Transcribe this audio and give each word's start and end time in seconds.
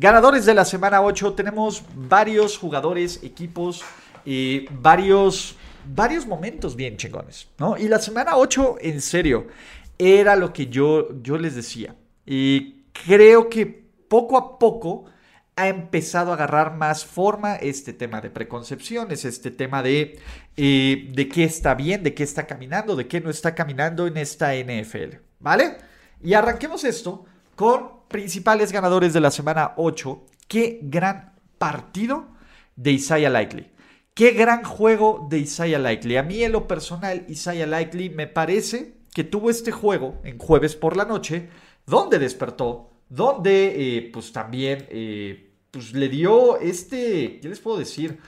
Ganadores 0.00 0.46
de 0.46 0.54
la 0.54 0.64
semana 0.64 1.02
8, 1.02 1.34
tenemos 1.34 1.84
varios 1.94 2.56
jugadores, 2.56 3.22
equipos, 3.22 3.84
y 4.24 4.66
varios, 4.70 5.56
varios 5.84 6.26
momentos 6.26 6.74
bien 6.74 6.96
chingones, 6.96 7.48
¿no? 7.58 7.76
Y 7.76 7.86
la 7.86 7.98
semana 7.98 8.38
8, 8.38 8.78
en 8.80 9.02
serio, 9.02 9.48
era 9.98 10.36
lo 10.36 10.54
que 10.54 10.68
yo, 10.68 11.20
yo 11.20 11.36
les 11.36 11.54
decía. 11.54 11.96
Y 12.24 12.84
creo 12.92 13.50
que 13.50 13.66
poco 14.08 14.38
a 14.38 14.58
poco 14.58 15.04
ha 15.54 15.68
empezado 15.68 16.30
a 16.30 16.34
agarrar 16.34 16.78
más 16.78 17.04
forma 17.04 17.56
este 17.56 17.92
tema 17.92 18.22
de 18.22 18.30
preconcepciones, 18.30 19.26
este 19.26 19.50
tema 19.50 19.82
de, 19.82 20.18
eh, 20.56 21.10
de 21.12 21.28
qué 21.28 21.44
está 21.44 21.74
bien, 21.74 22.02
de 22.02 22.14
qué 22.14 22.22
está 22.22 22.46
caminando, 22.46 22.96
de 22.96 23.06
qué 23.06 23.20
no 23.20 23.28
está 23.28 23.54
caminando 23.54 24.06
en 24.06 24.16
esta 24.16 24.54
NFL, 24.54 25.16
¿vale? 25.40 25.76
Y 26.22 26.32
arranquemos 26.32 26.84
esto 26.84 27.26
con 27.60 28.08
principales 28.08 28.72
ganadores 28.72 29.12
de 29.12 29.20
la 29.20 29.30
semana 29.30 29.74
8. 29.76 30.24
Qué 30.48 30.80
gran 30.82 31.34
partido 31.58 32.28
de 32.74 32.92
Isaiah 32.92 33.28
Likely. 33.28 33.70
Qué 34.14 34.30
gran 34.30 34.64
juego 34.64 35.26
de 35.28 35.40
Isaiah 35.40 35.78
Likely. 35.78 36.16
A 36.16 36.22
mí 36.22 36.42
en 36.42 36.52
lo 36.52 36.66
personal, 36.66 37.26
Isaiah 37.28 37.66
Likely 37.66 38.08
me 38.08 38.26
parece 38.26 38.94
que 39.12 39.24
tuvo 39.24 39.50
este 39.50 39.72
juego 39.72 40.22
en 40.24 40.38
jueves 40.38 40.74
por 40.74 40.96
la 40.96 41.04
noche, 41.04 41.50
donde 41.84 42.18
despertó, 42.18 42.92
donde 43.10 43.74
eh, 43.76 44.10
pues 44.10 44.32
también 44.32 44.86
eh, 44.88 45.52
pues, 45.70 45.92
le 45.92 46.08
dio 46.08 46.58
este, 46.60 47.40
¿qué 47.42 47.48
les 47.50 47.60
puedo 47.60 47.76
decir? 47.76 48.20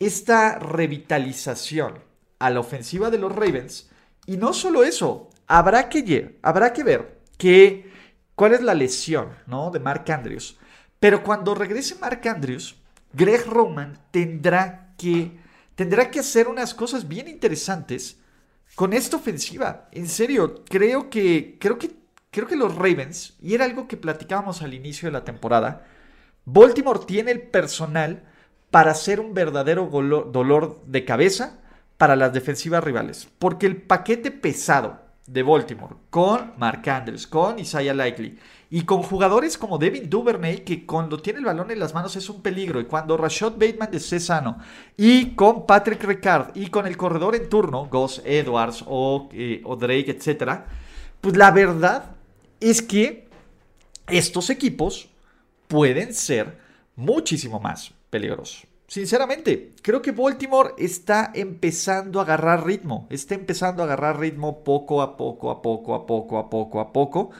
Esta 0.00 0.58
revitalización 0.58 2.00
a 2.40 2.50
la 2.50 2.58
ofensiva 2.58 3.10
de 3.10 3.18
los 3.18 3.30
Ravens. 3.30 3.88
Y 4.26 4.38
no 4.38 4.52
solo 4.52 4.82
eso, 4.82 5.30
habrá 5.46 5.88
que, 5.88 6.40
habrá 6.42 6.72
que 6.72 6.82
ver 6.82 7.20
que 7.38 7.91
cuál 8.34 8.54
es 8.54 8.62
la 8.62 8.74
lesión 8.74 9.30
¿no? 9.46 9.70
de 9.70 9.80
Mark 9.80 10.10
Andrews. 10.10 10.56
Pero 10.98 11.22
cuando 11.22 11.54
regrese 11.54 11.96
Mark 11.96 12.20
Andrews, 12.28 12.76
Greg 13.12 13.46
Roman 13.46 13.98
tendrá 14.10 14.94
que, 14.96 15.38
tendrá 15.74 16.10
que 16.10 16.20
hacer 16.20 16.48
unas 16.48 16.74
cosas 16.74 17.08
bien 17.08 17.28
interesantes 17.28 18.18
con 18.74 18.92
esta 18.92 19.16
ofensiva. 19.16 19.88
En 19.92 20.08
serio, 20.08 20.64
creo 20.68 21.10
que, 21.10 21.56
creo 21.60 21.78
que, 21.78 21.90
creo 22.30 22.46
que 22.46 22.56
los 22.56 22.74
Ravens, 22.74 23.36
y 23.40 23.54
era 23.54 23.64
algo 23.64 23.88
que 23.88 23.96
platicábamos 23.96 24.62
al 24.62 24.74
inicio 24.74 25.08
de 25.08 25.12
la 25.12 25.24
temporada, 25.24 25.86
Baltimore 26.44 27.00
tiene 27.06 27.30
el 27.30 27.42
personal 27.42 28.24
para 28.70 28.94
ser 28.94 29.20
un 29.20 29.34
verdadero 29.34 29.86
dolor 29.86 30.82
de 30.86 31.04
cabeza 31.04 31.58
para 31.98 32.16
las 32.16 32.32
defensivas 32.32 32.82
rivales. 32.82 33.28
Porque 33.38 33.66
el 33.66 33.76
paquete 33.76 34.30
pesado 34.30 35.00
de 35.26 35.42
Baltimore, 35.42 35.94
con 36.10 36.52
Mark 36.58 36.88
Andrews, 36.88 37.26
con 37.26 37.58
Isaiah 37.58 37.94
Likely 37.94 38.38
y 38.70 38.82
con 38.82 39.02
jugadores 39.02 39.58
como 39.58 39.78
Devin 39.78 40.08
Duvernay, 40.08 40.64
que 40.64 40.86
cuando 40.86 41.20
tiene 41.20 41.40
el 41.40 41.44
balón 41.44 41.70
en 41.70 41.78
las 41.78 41.92
manos 41.92 42.16
es 42.16 42.28
un 42.30 42.40
peligro, 42.40 42.80
y 42.80 42.86
cuando 42.86 43.18
Rashad 43.18 43.52
Bateman 43.52 43.90
esté 43.92 44.18
sano, 44.18 44.58
y 44.96 45.34
con 45.34 45.66
Patrick 45.66 46.02
Ricard, 46.02 46.56
y 46.56 46.68
con 46.68 46.86
el 46.86 46.96
corredor 46.96 47.34
en 47.34 47.50
turno, 47.50 47.86
Gus 47.90 48.22
Edwards 48.24 48.82
o, 48.86 49.28
eh, 49.32 49.60
o 49.64 49.76
Drake, 49.76 50.10
etc., 50.10 50.62
pues 51.20 51.36
la 51.36 51.50
verdad 51.50 52.16
es 52.60 52.80
que 52.80 53.28
estos 54.06 54.48
equipos 54.48 55.10
pueden 55.68 56.14
ser 56.14 56.58
muchísimo 56.96 57.60
más 57.60 57.92
peligrosos. 58.08 58.66
Sinceramente, 58.92 59.72
creo 59.80 60.02
que 60.02 60.12
Baltimore 60.12 60.74
está 60.76 61.32
empezando 61.34 62.20
a 62.20 62.24
agarrar 62.24 62.66
ritmo, 62.66 63.06
está 63.08 63.34
empezando 63.34 63.80
a 63.80 63.86
agarrar 63.86 64.20
ritmo 64.20 64.62
poco 64.62 65.00
a 65.00 65.16
poco, 65.16 65.50
a 65.50 65.62
poco, 65.62 65.94
a 65.94 66.04
poco, 66.04 66.36
a 66.36 66.50
poco, 66.50 66.78
a 66.78 66.92
poco. 66.92 67.30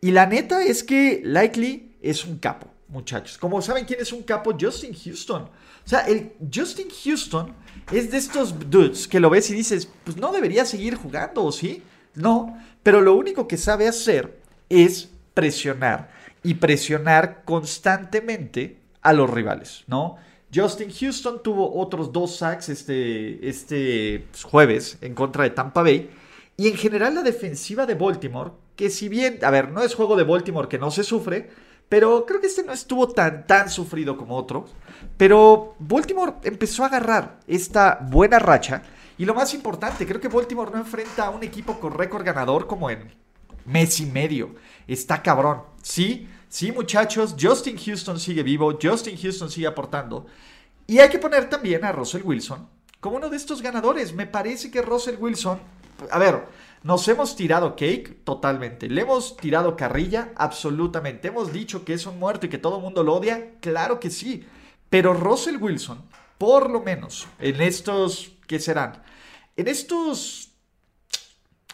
Y 0.00 0.12
la 0.12 0.24
neta 0.24 0.64
es 0.64 0.82
que 0.82 1.20
Likely 1.22 1.98
es 2.00 2.24
un 2.24 2.38
capo, 2.38 2.68
muchachos. 2.88 3.36
Como 3.36 3.60
saben 3.60 3.84
quién 3.84 4.00
es 4.00 4.10
un 4.10 4.22
capo, 4.22 4.56
Justin 4.58 4.94
Houston. 4.94 5.42
O 5.42 5.50
sea, 5.86 6.00
el 6.06 6.32
Justin 6.50 6.88
Houston 7.04 7.52
es 7.92 8.10
de 8.10 8.16
estos 8.16 8.54
dudes 8.70 9.06
que 9.06 9.20
lo 9.20 9.28
ves 9.28 9.50
y 9.50 9.54
dices, 9.54 9.90
pues 10.02 10.16
no 10.16 10.32
debería 10.32 10.64
seguir 10.64 10.94
jugando, 10.94 11.44
¿o 11.44 11.52
sí? 11.52 11.82
No, 12.14 12.56
pero 12.82 13.02
lo 13.02 13.16
único 13.16 13.46
que 13.46 13.58
sabe 13.58 13.86
hacer 13.86 14.40
es 14.70 15.10
presionar 15.34 16.08
y 16.42 16.54
presionar 16.54 17.42
constantemente 17.44 18.78
a 19.02 19.12
los 19.12 19.28
rivales, 19.28 19.84
¿no? 19.88 20.16
Justin 20.56 20.90
Houston 20.90 21.42
tuvo 21.42 21.78
otros 21.78 22.12
dos 22.12 22.36
sacks 22.36 22.70
este, 22.70 23.46
este 23.46 24.26
jueves 24.42 24.96
en 25.02 25.14
contra 25.14 25.44
de 25.44 25.50
Tampa 25.50 25.82
Bay. 25.82 26.10
Y 26.56 26.68
en 26.68 26.76
general 26.76 27.14
la 27.14 27.22
defensiva 27.22 27.84
de 27.84 27.94
Baltimore, 27.94 28.52
que 28.74 28.88
si 28.88 29.10
bien, 29.10 29.38
a 29.42 29.50
ver, 29.50 29.70
no 29.70 29.82
es 29.82 29.94
juego 29.94 30.16
de 30.16 30.24
Baltimore 30.24 30.68
que 30.68 30.78
no 30.78 30.90
se 30.90 31.04
sufre, 31.04 31.50
pero 31.90 32.24
creo 32.24 32.40
que 32.40 32.46
este 32.46 32.62
no 32.62 32.72
estuvo 32.72 33.08
tan, 33.08 33.46
tan 33.46 33.68
sufrido 33.68 34.16
como 34.16 34.36
otros. 34.36 34.70
Pero 35.18 35.74
Baltimore 35.78 36.34
empezó 36.42 36.82
a 36.82 36.86
agarrar 36.86 37.40
esta 37.46 37.98
buena 38.10 38.38
racha. 38.38 38.82
Y 39.18 39.26
lo 39.26 39.34
más 39.34 39.52
importante, 39.52 40.06
creo 40.06 40.20
que 40.20 40.28
Baltimore 40.28 40.70
no 40.70 40.78
enfrenta 40.78 41.26
a 41.26 41.30
un 41.30 41.42
equipo 41.42 41.78
con 41.78 41.92
récord 41.92 42.24
ganador 42.24 42.66
como 42.66 42.88
en 42.88 43.12
mes 43.66 44.00
y 44.00 44.06
medio. 44.06 44.54
Está 44.86 45.22
cabrón. 45.22 45.62
Sí, 45.82 46.28
Sí, 46.48 46.72
muchachos, 46.72 47.34
Justin 47.40 47.76
Houston 47.76 48.18
sigue 48.18 48.42
vivo, 48.42 48.78
Justin 48.80 49.18
Houston 49.20 49.50
sigue 49.50 49.66
aportando. 49.66 50.26
Y 50.86 50.98
hay 50.98 51.08
que 51.08 51.18
poner 51.18 51.50
también 51.50 51.84
a 51.84 51.92
Russell 51.92 52.22
Wilson 52.24 52.68
como 53.00 53.16
uno 53.16 53.28
de 53.28 53.36
estos 53.36 53.62
ganadores. 53.62 54.14
Me 54.14 54.26
parece 54.26 54.70
que 54.70 54.82
Russell 54.82 55.16
Wilson, 55.18 55.60
a 56.10 56.18
ver, 56.18 56.44
nos 56.82 57.06
hemos 57.08 57.34
tirado 57.36 57.74
cake 57.74 58.24
totalmente, 58.24 58.88
le 58.88 59.02
hemos 59.02 59.36
tirado 59.36 59.76
carrilla 59.76 60.32
absolutamente, 60.36 61.28
hemos 61.28 61.52
dicho 61.52 61.84
que 61.84 61.94
es 61.94 62.06
un 62.06 62.18
muerto 62.18 62.46
y 62.46 62.48
que 62.48 62.58
todo 62.58 62.76
el 62.76 62.82
mundo 62.82 63.02
lo 63.02 63.14
odia, 63.14 63.54
claro 63.60 63.98
que 63.98 64.10
sí. 64.10 64.46
Pero 64.88 65.14
Russell 65.14 65.56
Wilson, 65.56 66.04
por 66.38 66.70
lo 66.70 66.80
menos 66.80 67.26
en 67.40 67.60
estos, 67.60 68.32
¿qué 68.46 68.60
serán? 68.60 69.02
En 69.56 69.68
estos, 69.68 70.52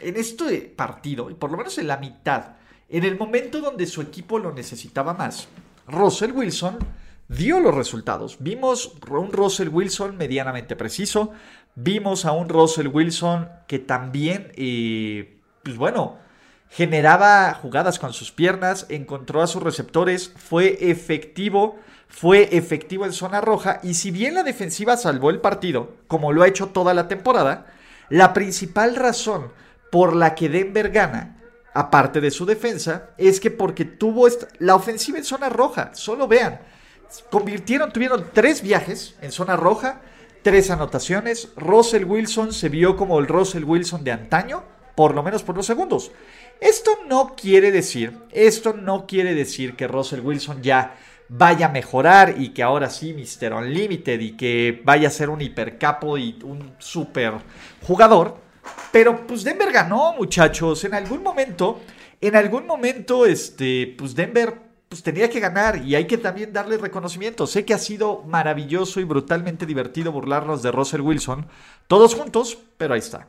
en 0.01 0.17
este 0.17 0.61
partido, 0.63 1.29
y 1.29 1.35
por 1.35 1.51
lo 1.51 1.59
menos 1.59 1.77
en 1.79 1.89
la 1.89 1.99
mitad, 1.99 2.57
en 2.93 3.05
el 3.05 3.19
momento 3.19 3.61
donde 3.61 3.87
su 3.87 4.03
equipo 4.03 4.39
lo 4.39 4.53
necesitaba 4.53 5.15
más, 5.15 5.49
Russell 5.89 6.33
Wilson 6.33 6.79
dio 7.29 7.59
los 7.61 7.75
resultados. 7.75 8.37
Vimos 8.41 8.93
un 9.09 9.33
Russell 9.33 9.69
Wilson 9.69 10.17
medianamente 10.17 10.77
preciso. 10.77 11.33
Vimos 11.75 12.25
a 12.27 12.33
un 12.33 12.49
Russell 12.49 12.89
Wilson 12.89 13.49
que 13.67 13.79
también, 13.79 14.53
eh, 14.57 15.39
pues 15.63 15.77
bueno, 15.77 16.19
generaba 16.69 17.55
jugadas 17.55 17.99
con 17.99 18.13
sus 18.13 18.31
piernas, 18.31 18.87
encontró 18.91 19.43
a 19.43 19.47
sus 19.47 19.63
receptores, 19.63 20.33
fue 20.37 20.91
efectivo, 20.91 21.79
fue 22.09 22.57
efectivo 22.57 23.07
en 23.07 23.13
zona 23.13 23.41
roja. 23.41 23.81
Y 23.83 23.95
si 23.95 24.11
bien 24.11 24.35
la 24.35 24.43
defensiva 24.43 24.99
salvó 24.99 25.31
el 25.31 25.41
partido, 25.41 25.97
como 26.09 26.33
lo 26.33 26.43
ha 26.43 26.49
hecho 26.49 26.69
toda 26.69 26.93
la 26.93 27.09
temporada, 27.09 27.67
la 28.11 28.35
principal 28.35 28.97
razón 28.97 29.51
por 29.91 30.15
la 30.15 30.35
que 30.35 30.51
Denver 30.51 30.91
gana 30.91 31.42
aparte 31.75 32.21
de 32.21 32.31
su 32.31 32.47
defensa, 32.47 33.11
es 33.17 33.41
que 33.41 33.51
porque 33.51 33.85
tuvo 33.85 34.27
la 34.59 34.75
ofensiva 34.75 35.19
en 35.19 35.25
zona 35.25 35.49
roja, 35.49 35.95
solo 35.95 36.29
vean, 36.29 36.61
convirtieron, 37.31 37.93
tuvieron 37.93 38.27
tres 38.33 38.63
viajes 38.63 39.17
en 39.21 39.33
zona 39.33 39.57
roja, 39.57 40.01
tres 40.43 40.71
anotaciones, 40.71 41.51
Russell 41.57 42.05
Wilson 42.05 42.53
se 42.53 42.69
vio 42.69 42.97
como 42.97 43.19
el 43.19 43.27
Russell 43.27 43.65
Wilson 43.65 44.05
de 44.05 44.13
antaño, 44.13 44.65
por 44.95 45.15
lo 45.15 45.23
menos 45.23 45.43
por 45.43 45.55
dos 45.55 45.67
segundos. 45.67 46.13
Esto 46.61 46.93
no 47.09 47.35
quiere 47.35 47.73
decir, 47.73 48.17
esto 48.31 48.73
no 48.73 49.07
quiere 49.07 49.35
decir 49.35 49.75
que 49.75 49.89
Russell 49.89 50.21
Wilson 50.21 50.63
ya 50.63 50.97
vaya 51.29 51.67
a 51.67 51.71
mejorar 51.71 52.35
y 52.39 52.51
que 52.51 52.63
ahora 52.63 52.91
sí 52.91 53.15
Mr. 53.15 53.55
Unlimited 53.55 54.21
y 54.21 54.37
que 54.37 54.83
vaya 54.85 55.09
a 55.09 55.11
ser 55.11 55.31
un 55.31 55.41
hipercapo 55.41 56.19
y 56.19 56.39
un 56.45 56.75
super 56.79 57.35
jugador. 57.87 58.37
Pero 58.91 59.27
pues 59.27 59.45
Denver 59.45 59.73
ganó, 59.73 60.15
muchachos. 60.15 60.85
En 60.85 60.95
algún 60.95 61.23
momento, 61.23 61.81
en 62.21 62.37
algún 62.37 62.67
momento, 62.67 63.27
este, 63.27 63.95
pues 63.99 64.15
Denver 64.15 64.73
pues 64.89 65.03
tenía 65.03 65.31
que 65.31 65.41
ganar 65.41 65.83
y 65.87 65.95
hay 65.95 66.07
que 66.07 66.19
también 66.19 66.53
darle 66.53 66.77
reconocimiento. 66.77 67.47
Sé 67.47 67.65
que 67.65 67.73
ha 67.73 67.79
sido 67.79 68.25
maravilloso 68.25 69.01
y 69.01 69.05
brutalmente 69.05 69.65
divertido 69.65 70.13
burlarnos 70.13 70.63
de 70.63 70.71
Russell 70.71 71.01
Wilson, 71.01 71.47
todos 71.87 72.15
juntos, 72.15 72.59
pero 72.77 72.93
ahí 72.93 73.01
está. 73.01 73.27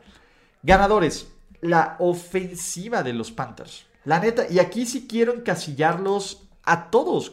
Ganadores, 0.62 1.28
la 1.62 1.96
ofensiva 2.00 3.02
de 3.02 3.14
los 3.14 3.32
Panthers. 3.32 3.86
La 4.04 4.20
neta, 4.20 4.44
y 4.50 4.58
aquí 4.58 4.84
sí 4.84 5.06
quiero 5.08 5.32
encasillarlos 5.32 6.42
a 6.64 6.90
todos, 6.90 7.32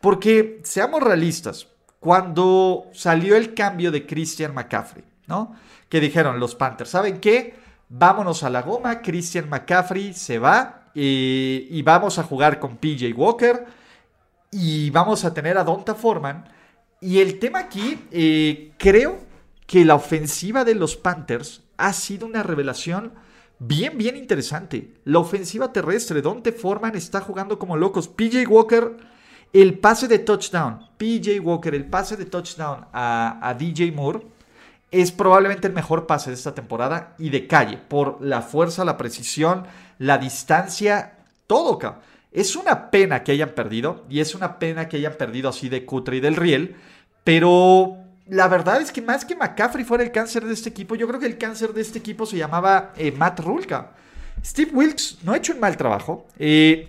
Porque, 0.00 0.60
seamos 0.64 1.02
realistas, 1.02 1.68
cuando 2.00 2.86
salió 2.94 3.36
el 3.36 3.52
cambio 3.52 3.90
de 3.90 4.06
Christian 4.06 4.54
McCaffrey, 4.54 5.04
¿no? 5.26 5.54
Que 5.92 6.00
dijeron 6.00 6.40
los 6.40 6.54
Panthers, 6.54 6.88
¿saben 6.88 7.20
qué? 7.20 7.52
Vámonos 7.90 8.44
a 8.44 8.48
la 8.48 8.62
goma, 8.62 9.02
Christian 9.02 9.50
McCaffrey 9.50 10.14
se 10.14 10.38
va 10.38 10.88
y, 10.94 11.82
vamos 11.82 12.18
a 12.18 12.22
jugar 12.22 12.58
con 12.58 12.78
PJ 12.78 13.12
Walker 13.14 13.66
y 14.50 14.88
vamos 14.88 15.26
a 15.26 15.34
tener 15.34 15.58
a 15.58 15.64
Donta 15.64 15.94
Foreman. 15.94 16.46
Y 16.98 17.18
el 17.18 17.38
tema 17.38 17.58
aquí, 17.58 18.06
eh, 18.10 18.72
creo 18.78 19.18
que 19.66 19.84
la 19.84 19.94
ofensiva 19.94 20.64
de 20.64 20.76
los 20.76 20.96
Panthers 20.96 21.60
ha 21.76 21.92
sido 21.92 22.26
una 22.26 22.42
revelación 22.42 23.12
bien, 23.58 23.98
bien 23.98 24.16
interesante. 24.16 24.94
La 25.04 25.18
ofensiva 25.18 25.74
terrestre, 25.74 26.22
Donte 26.22 26.52
Foreman 26.52 26.96
está 26.96 27.20
jugando 27.20 27.58
como 27.58 27.76
locos. 27.76 28.08
PJ 28.08 28.46
Walker, 28.46 28.96
el 29.52 29.78
pase 29.78 30.08
de 30.08 30.20
touchdown. 30.20 30.88
PJ 30.96 31.38
Walker, 31.40 31.74
el 31.74 31.84
pase 31.84 32.16
de 32.16 32.24
touchdown 32.24 32.86
a, 32.94 33.46
a 33.46 33.52
DJ 33.52 33.92
Moore 33.92 34.32
es 34.92 35.10
probablemente 35.10 35.66
el 35.66 35.72
mejor 35.72 36.06
pase 36.06 36.30
de 36.30 36.36
esta 36.36 36.54
temporada 36.54 37.14
y 37.18 37.30
de 37.30 37.46
calle, 37.46 37.78
por 37.78 38.18
la 38.20 38.42
fuerza, 38.42 38.84
la 38.84 38.98
precisión, 38.98 39.64
la 39.98 40.18
distancia, 40.18 41.14
todo. 41.46 41.78
Es 42.30 42.56
una 42.56 42.90
pena 42.90 43.24
que 43.24 43.32
hayan 43.32 43.50
perdido, 43.50 44.04
y 44.10 44.20
es 44.20 44.34
una 44.34 44.58
pena 44.58 44.88
que 44.88 44.98
hayan 44.98 45.14
perdido 45.14 45.48
así 45.48 45.70
de 45.70 45.86
cutre 45.86 46.18
y 46.18 46.20
del 46.20 46.36
riel, 46.36 46.76
pero 47.24 47.96
la 48.28 48.48
verdad 48.48 48.82
es 48.82 48.92
que 48.92 49.00
más 49.00 49.24
que 49.24 49.34
McCaffrey 49.34 49.84
fuera 49.84 50.04
el 50.04 50.12
cáncer 50.12 50.44
de 50.44 50.52
este 50.52 50.68
equipo, 50.68 50.94
yo 50.94 51.08
creo 51.08 51.18
que 51.18 51.26
el 51.26 51.38
cáncer 51.38 51.72
de 51.72 51.80
este 51.80 51.98
equipo 51.98 52.26
se 52.26 52.36
llamaba 52.36 52.92
eh, 52.96 53.12
Matt 53.12 53.40
Rulka. 53.40 53.92
Steve 54.44 54.72
Wilkes 54.74 55.18
no 55.22 55.32
ha 55.32 55.38
hecho 55.38 55.54
un 55.54 55.60
mal 55.60 55.76
trabajo. 55.76 56.26
Eh, 56.38 56.88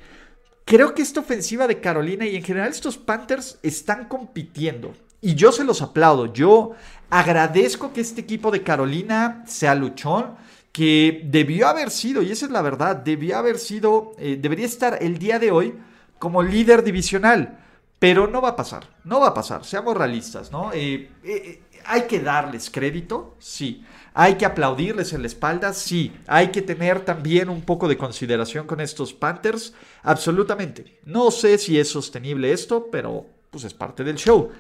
creo 0.66 0.94
que 0.94 1.02
esta 1.02 1.22
ofensiva 1.22 1.68
de 1.68 1.80
Carolina 1.80 2.26
y 2.26 2.36
en 2.36 2.44
general 2.44 2.70
estos 2.70 2.98
Panthers 2.98 3.60
están 3.64 4.08
compitiendo. 4.08 4.94
Y 5.22 5.36
yo 5.36 5.54
se 5.54 5.64
los 5.64 5.82
aplaudo. 5.82 6.34
Yo 6.34 6.74
agradezco 7.14 7.94
que 7.94 8.02
este 8.02 8.22
equipo 8.22 8.50
de 8.50 8.64
Carolina 8.64 9.44
sea 9.46 9.76
luchón 9.76 10.36
que 10.72 11.22
debió 11.26 11.68
haber 11.68 11.92
sido, 11.92 12.24
y 12.24 12.32
esa 12.32 12.48
es 12.48 12.52
la 12.52 12.64
verdad, 12.64 12.96
debió 12.96 13.38
haber 13.38 13.60
sido, 13.60 14.14
eh, 14.18 14.40
debería 14.42 14.66
estar 14.66 14.98
el 15.00 15.20
día 15.20 15.38
de 15.38 15.52
hoy 15.52 15.76
como 16.18 16.42
líder 16.42 16.84
divisional, 16.84 17.60
pero 18.00 18.26
no 18.26 18.42
va 18.42 18.50
a 18.50 18.56
pasar, 18.56 18.90
no 19.04 19.20
va 19.20 19.28
a 19.28 19.34
pasar, 19.36 19.64
seamos 19.64 19.96
realistas, 19.96 20.52
¿no? 20.52 20.72
Eh, 20.74 21.12
eh, 21.24 21.62
hay 21.86 22.02
que 22.04 22.20
darles 22.20 22.72
crédito, 22.72 23.36
sí. 23.38 23.86
Hay 24.16 24.36
que 24.36 24.46
aplaudirles 24.46 25.14
en 25.14 25.22
la 25.22 25.28
espalda, 25.28 25.74
sí. 25.74 26.14
Hay 26.26 26.48
que 26.48 26.64
tener 26.64 27.06
también 27.06 27.48
un 27.50 27.62
poco 27.62 27.88
de 27.88 27.98
consideración 27.98 28.66
con 28.66 28.80
estos 28.80 29.14
Panthers, 29.14 29.74
absolutamente. 30.02 31.00
No 31.06 31.30
sé 31.30 31.60
si 31.60 31.80
es 31.80 31.90
sostenible 31.90 32.52
esto, 32.52 32.88
pero 32.92 33.26
pues 33.52 33.66
es 33.66 33.74
parte 33.74 34.04
del 34.04 34.16
show. 34.16 34.52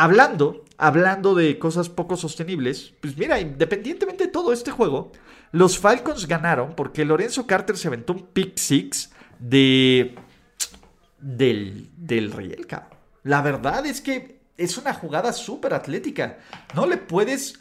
Hablando, 0.00 0.64
hablando 0.76 1.34
de 1.34 1.58
cosas 1.58 1.88
poco 1.88 2.16
sostenibles, 2.16 2.94
pues 3.00 3.16
mira, 3.18 3.40
independientemente 3.40 4.26
de 4.26 4.30
todo 4.30 4.52
este 4.52 4.70
juego, 4.70 5.10
los 5.50 5.76
Falcons 5.80 6.28
ganaron 6.28 6.76
porque 6.76 7.04
Lorenzo 7.04 7.48
Carter 7.48 7.76
se 7.76 7.88
aventó 7.88 8.12
un 8.12 8.26
pick 8.26 8.56
six 8.58 9.10
de. 9.40 10.14
del. 11.18 11.88
del 11.96 12.30
Riel, 12.30 12.64
La 13.24 13.42
verdad 13.42 13.86
es 13.86 14.00
que 14.00 14.38
es 14.56 14.78
una 14.78 14.94
jugada 14.94 15.32
súper 15.32 15.74
atlética. 15.74 16.38
No 16.76 16.86
le 16.86 16.98
puedes. 16.98 17.58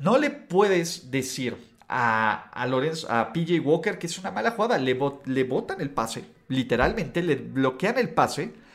No 0.00 0.18
le 0.18 0.30
puedes 0.30 1.12
decir 1.12 1.56
a, 1.88 2.50
a 2.50 2.66
Lorenzo, 2.66 3.08
a 3.08 3.32
PJ 3.32 3.60
Walker 3.60 3.96
que 3.96 4.08
es 4.08 4.18
una 4.18 4.32
mala 4.32 4.50
jugada. 4.50 4.76
Le, 4.78 4.98
le 5.26 5.44
botan 5.44 5.80
el 5.80 5.90
pase. 5.90 6.24
Literalmente 6.48 7.22
le 7.22 7.36
bloquean 7.36 7.96
el 7.96 8.08
pase. 8.08 8.65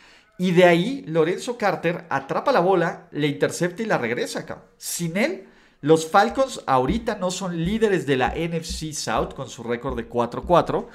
Y 0.42 0.54
de 0.54 0.66
ahí 0.66 1.04
Lorenzo 1.06 1.56
Carter 1.56 2.06
atrapa 2.10 2.52
la 2.52 2.62
bola, 2.62 3.08
le 3.12 3.28
intercepta 3.28 3.84
y 3.84 3.86
la 3.86 4.00
regresa 4.00 4.40
acá. 4.40 4.64
Sin 4.76 5.16
él, 5.16 5.44
los 5.82 6.10
Falcons 6.10 6.64
ahorita 6.66 7.14
no 7.14 7.30
son 7.30 7.64
líderes 7.64 8.08
de 8.08 8.18
la 8.18 8.30
NFC 8.30 8.92
South 8.92 9.36
con 9.36 9.48
su 9.50 9.62
récord 9.62 9.96
de 9.96 10.10
4-4. 10.10 10.88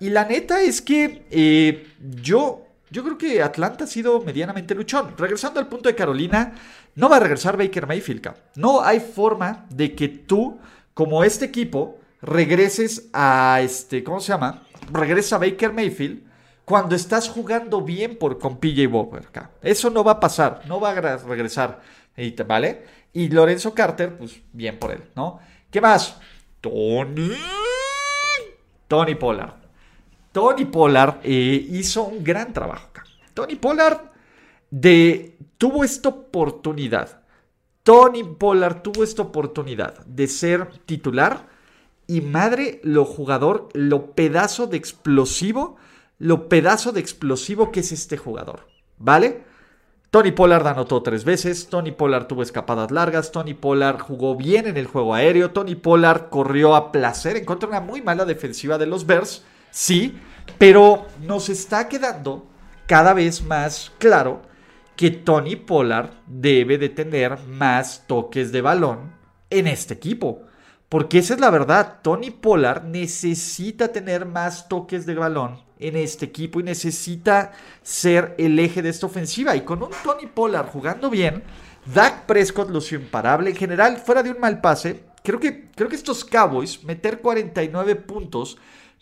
Y 0.00 0.08
la 0.08 0.24
neta 0.24 0.62
es 0.62 0.80
que 0.80 1.26
eh, 1.30 1.88
yo, 2.22 2.64
yo 2.90 3.04
creo 3.04 3.18
que 3.18 3.42
Atlanta 3.42 3.84
ha 3.84 3.86
sido 3.86 4.22
medianamente 4.22 4.74
luchón. 4.74 5.12
Regresando 5.18 5.60
al 5.60 5.68
punto 5.68 5.90
de 5.90 5.94
Carolina, 5.94 6.54
no 6.94 7.10
va 7.10 7.16
a 7.16 7.20
regresar 7.20 7.58
Baker 7.58 7.86
Mayfield. 7.86 8.32
No 8.54 8.82
hay 8.82 9.00
forma 9.00 9.66
de 9.68 9.94
que 9.94 10.08
tú, 10.08 10.58
como 10.94 11.22
este 11.22 11.44
equipo, 11.44 11.98
regreses 12.22 13.10
a 13.12 13.60
este, 13.62 14.02
¿cómo 14.02 14.20
se 14.20 14.32
llama? 14.32 14.62
Regresa 14.90 15.36
Baker 15.36 15.74
Mayfield 15.74 16.26
cuando 16.66 16.96
estás 16.96 17.28
jugando 17.28 17.80
bien 17.80 18.18
por 18.18 18.38
con 18.38 18.58
PJ 18.58 18.88
Walker. 18.88 19.22
Eso 19.62 19.88
no 19.88 20.02
va 20.02 20.12
a 20.12 20.20
pasar, 20.20 20.62
no 20.66 20.80
va 20.80 20.90
a 20.90 21.16
regresar, 21.16 21.80
¿vale? 22.44 22.84
Y 23.12 23.28
Lorenzo 23.28 23.72
Carter, 23.72 24.18
pues 24.18 24.42
bien 24.52 24.78
por 24.78 24.90
él, 24.90 25.04
¿no? 25.14 25.38
¿Qué 25.70 25.80
más? 25.80 26.18
Tony. 26.60 27.32
Tony 28.88 29.14
Pollard. 29.14 29.54
Tony 30.32 30.64
Pollard 30.64 31.20
eh, 31.22 31.66
hizo 31.70 32.02
un 32.02 32.24
gran 32.24 32.52
trabajo. 32.52 32.88
Tony 33.32 33.54
Pollard 33.54 34.00
de, 34.68 35.38
tuvo 35.58 35.84
esta 35.84 36.08
oportunidad. 36.08 37.20
Tony 37.84 38.24
Pollard 38.24 38.82
tuvo 38.82 39.04
esta 39.04 39.22
oportunidad 39.22 40.04
de 40.04 40.26
ser 40.26 40.66
titular 40.84 41.46
y 42.08 42.22
madre 42.22 42.80
lo 42.82 43.04
jugador, 43.04 43.68
lo 43.74 44.12
pedazo 44.12 44.66
de 44.66 44.78
explosivo, 44.78 45.76
lo 46.18 46.48
pedazo 46.48 46.92
de 46.92 47.00
explosivo 47.00 47.70
que 47.72 47.80
es 47.80 47.92
este 47.92 48.16
jugador. 48.16 48.66
¿Vale? 48.98 49.44
Tony 50.10 50.32
Pollard 50.32 50.66
anotó 50.66 51.02
tres 51.02 51.24
veces, 51.24 51.68
Tony 51.68 51.90
Pollard 51.90 52.26
tuvo 52.26 52.42
escapadas 52.42 52.90
largas, 52.90 53.32
Tony 53.32 53.54
Pollard 53.54 53.98
jugó 53.98 54.36
bien 54.36 54.66
en 54.66 54.76
el 54.76 54.86
juego 54.86 55.14
aéreo, 55.14 55.50
Tony 55.50 55.74
Pollard 55.74 56.30
corrió 56.30 56.74
a 56.74 56.90
placer 56.90 57.36
en 57.36 57.44
contra 57.44 57.68
de 57.68 57.76
una 57.76 57.84
muy 57.84 58.00
mala 58.00 58.24
defensiva 58.24 58.78
de 58.78 58.86
los 58.86 59.04
Bears, 59.04 59.44
sí, 59.70 60.18
pero 60.58 61.06
nos 61.20 61.48
está 61.48 61.88
quedando 61.88 62.46
cada 62.86 63.12
vez 63.12 63.42
más 63.42 63.92
claro 63.98 64.42
que 64.94 65.10
Tony 65.10 65.56
Pollard 65.56 66.10
debe 66.26 66.78
de 66.78 66.88
tener 66.88 67.38
más 67.46 68.04
toques 68.06 68.52
de 68.52 68.62
balón 68.62 69.12
en 69.50 69.66
este 69.66 69.94
equipo. 69.94 70.42
Porque 70.88 71.18
esa 71.18 71.34
es 71.34 71.40
la 71.40 71.50
verdad, 71.50 71.98
Tony 72.02 72.30
Pollard 72.30 72.84
necesita 72.84 73.88
tener 73.88 74.24
más 74.24 74.68
toques 74.68 75.04
de 75.04 75.14
balón 75.14 75.60
en 75.78 75.96
este 75.96 76.26
equipo 76.26 76.60
y 76.60 76.62
necesita 76.62 77.52
ser 77.82 78.34
el 78.38 78.58
eje 78.58 78.82
de 78.82 78.90
esta 78.90 79.06
ofensiva. 79.06 79.56
Y 79.56 79.62
con 79.62 79.82
un 79.82 79.90
Tony 80.04 80.26
Pollard 80.26 80.68
jugando 80.68 81.10
bien, 81.10 81.42
Dak 81.92 82.26
Prescott 82.26 82.70
lució 82.70 82.98
imparable. 82.98 83.50
En 83.50 83.56
general, 83.56 83.96
fuera 83.96 84.22
de 84.22 84.30
un 84.30 84.40
mal 84.40 84.60
pase, 84.60 85.04
creo 85.22 85.40
que, 85.40 85.70
creo 85.74 85.88
que 85.88 85.96
estos 85.96 86.24
Cowboys, 86.24 86.84
meter 86.84 87.20
49 87.20 87.96
puntos, 87.96 88.56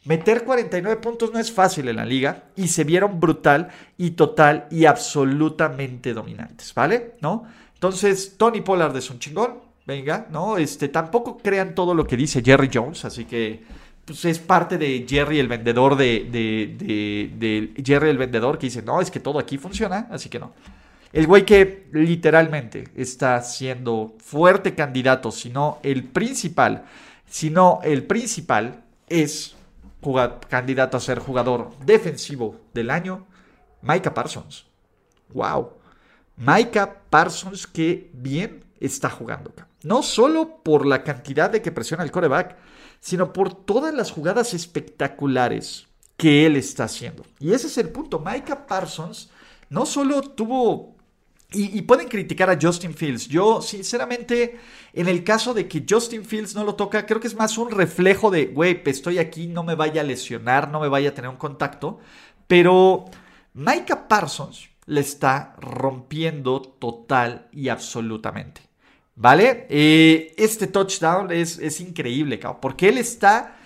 meter 0.05 0.45
49 0.45 1.01
puntos 1.01 1.33
no 1.33 1.39
es 1.39 1.53
fácil 1.53 1.89
en 1.89 1.97
la 1.97 2.05
liga 2.05 2.45
y 2.57 2.69
se 2.69 2.85
vieron 2.85 3.21
brutal 3.21 3.69
y 3.97 4.13
total 4.13 4.67
y 4.71 4.87
absolutamente 4.87 6.15
dominantes, 6.15 6.73
¿vale? 6.75 7.17
¿No? 7.21 7.45
Entonces, 7.75 8.37
Tony 8.39 8.63
Pollard 8.63 8.97
es 8.97 9.11
un 9.11 9.19
chingón. 9.19 9.74
Venga, 9.87 10.27
¿no? 10.31 10.57
Este, 10.57 10.89
tampoco 10.89 11.37
crean 11.37 11.75
todo 11.75 11.95
lo 11.95 12.07
que 12.07 12.17
dice 12.17 12.43
Jerry 12.43 12.71
Jones, 12.73 13.05
así 13.05 13.27
que 13.27 13.63
pues 14.05 14.25
es 14.25 14.39
parte 14.39 14.79
de 14.79 15.07
Jerry 15.09 15.39
el 15.39 15.49
vendedor 15.49 15.97
de, 15.97 16.29
de, 16.31 17.83
Jerry 17.83 18.11
el 18.11 18.19
vendedor 18.19 18.59
que 18.59 18.67
dice, 18.67 18.83
no, 18.83 19.01
es 19.01 19.11
que 19.11 19.21
todo 19.21 19.39
aquí 19.39 19.59
funciona, 19.59 20.09
así 20.11 20.29
que 20.29 20.39
no. 20.39 20.53
El 21.13 21.27
güey 21.27 21.45
que 21.45 21.87
literalmente 21.93 22.89
está 22.97 23.41
siendo 23.43 24.15
fuerte 24.19 24.75
candidato, 24.75 25.31
si 25.31 25.51
no 25.51 25.79
el 25.83 26.05
principal, 26.05 26.85
si 27.27 27.51
no 27.51 27.81
el 27.85 28.05
principal, 28.05 28.83
es 29.09 29.55
candidato 30.49 30.97
a 30.97 31.01
ser 31.01 31.19
jugador 31.19 31.71
defensivo 31.85 32.61
del 32.75 32.91
año, 32.91 33.27
Micah 33.81 34.13
Parsons. 34.13 34.67
¡Wow! 35.33 35.71
Micah 36.37 37.03
Parsons, 37.09 37.67
que 37.67 38.11
bien 38.13 38.64
está 38.81 39.11
jugando. 39.11 39.53
No 39.83 40.03
solo 40.03 40.63
por 40.63 40.87
la 40.87 41.03
cantidad 41.03 41.51
de 41.51 41.63
que 41.63 41.73
presiona 41.73 42.05
el 42.05 42.11
coreback, 42.11 42.57
sino 43.01 43.33
por 43.33 43.55
todas 43.55 43.93
las 43.95 44.11
jugadas 44.11 44.55
espectaculares 44.55 45.87
que 46.17 46.47
él 46.47 46.57
está 46.57 46.85
haciendo. 46.85 47.25
Y 47.39 47.53
ese 47.53 47.67
es 47.67 47.79
el 47.79 47.91
punto. 47.91 48.19
Micah 48.19 48.67
Parsons 48.67 49.31
no 49.71 49.87
solo 49.87 50.23
tuvo... 50.23 50.95
Y, 51.57 51.83
pueden 51.83 52.09
criticar 52.09 52.51
a 52.51 52.59
Justin 52.61 52.95
Fields. 52.95 53.29
Yo, 53.29 53.63
sinceramente, 53.63 54.59
en 54.93 55.07
el 55.07 55.23
caso 55.23 55.55
de 55.55 55.69
que 55.69 55.85
Justin 55.89 56.25
Fields 56.25 56.57
no 56.57 56.65
lo 56.65 56.75
toca, 56.75 57.07
creo 57.07 57.21
que 57.21 57.29
es 57.29 57.37
más 57.37 57.59
un 57.59 57.71
reflejo 57.71 58.33
de, 58.33 58.47
güey, 58.47 58.83
estoy 58.87 59.19
aquí, 59.21 59.47
no 59.47 59.63
me 59.63 59.77
vaya 59.77 60.01
a 60.01 60.05
lesionar, 60.05 60.69
no 60.69 60.81
me 60.81 60.89
vaya 60.89 61.11
a 61.11 61.15
tener 61.15 61.31
un 61.31 61.37
contacto. 61.37 62.01
Pero 62.49 63.05
Micah 63.53 64.09
Parsons 64.09 64.69
le 64.87 65.01
está 65.01 65.55
rompiendo 65.59 66.61
total 66.61 67.49
y 67.53 67.69
absolutamente. 67.69 68.63
¿Vale? 69.17 69.67
Eh, 69.71 70.35
este 70.37 70.67
touchdown 70.67 71.31
es, 71.31 71.81
increíble, 71.81 72.41
porque 72.61 72.89
él 72.89 72.99
está, 72.99 73.57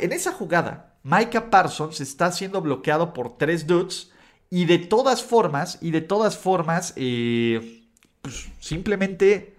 en 0.00 0.12
esa 0.12 0.32
jugada, 0.32 0.94
Micah 1.02 1.50
Parsons 1.50 2.00
está 2.00 2.30
siendo 2.32 2.60
bloqueado 2.60 3.12
por 3.12 3.36
tres 3.36 3.66
dudes 3.66 4.10
Y 4.50 4.64
de 4.64 4.78
todas 4.78 5.24
formas, 5.24 5.78
y 5.80 5.90
de 5.90 6.00
todas 6.00 6.38
formas, 6.38 6.92
eh, 6.96 7.82
pues 8.22 8.48
simplemente 8.60 9.56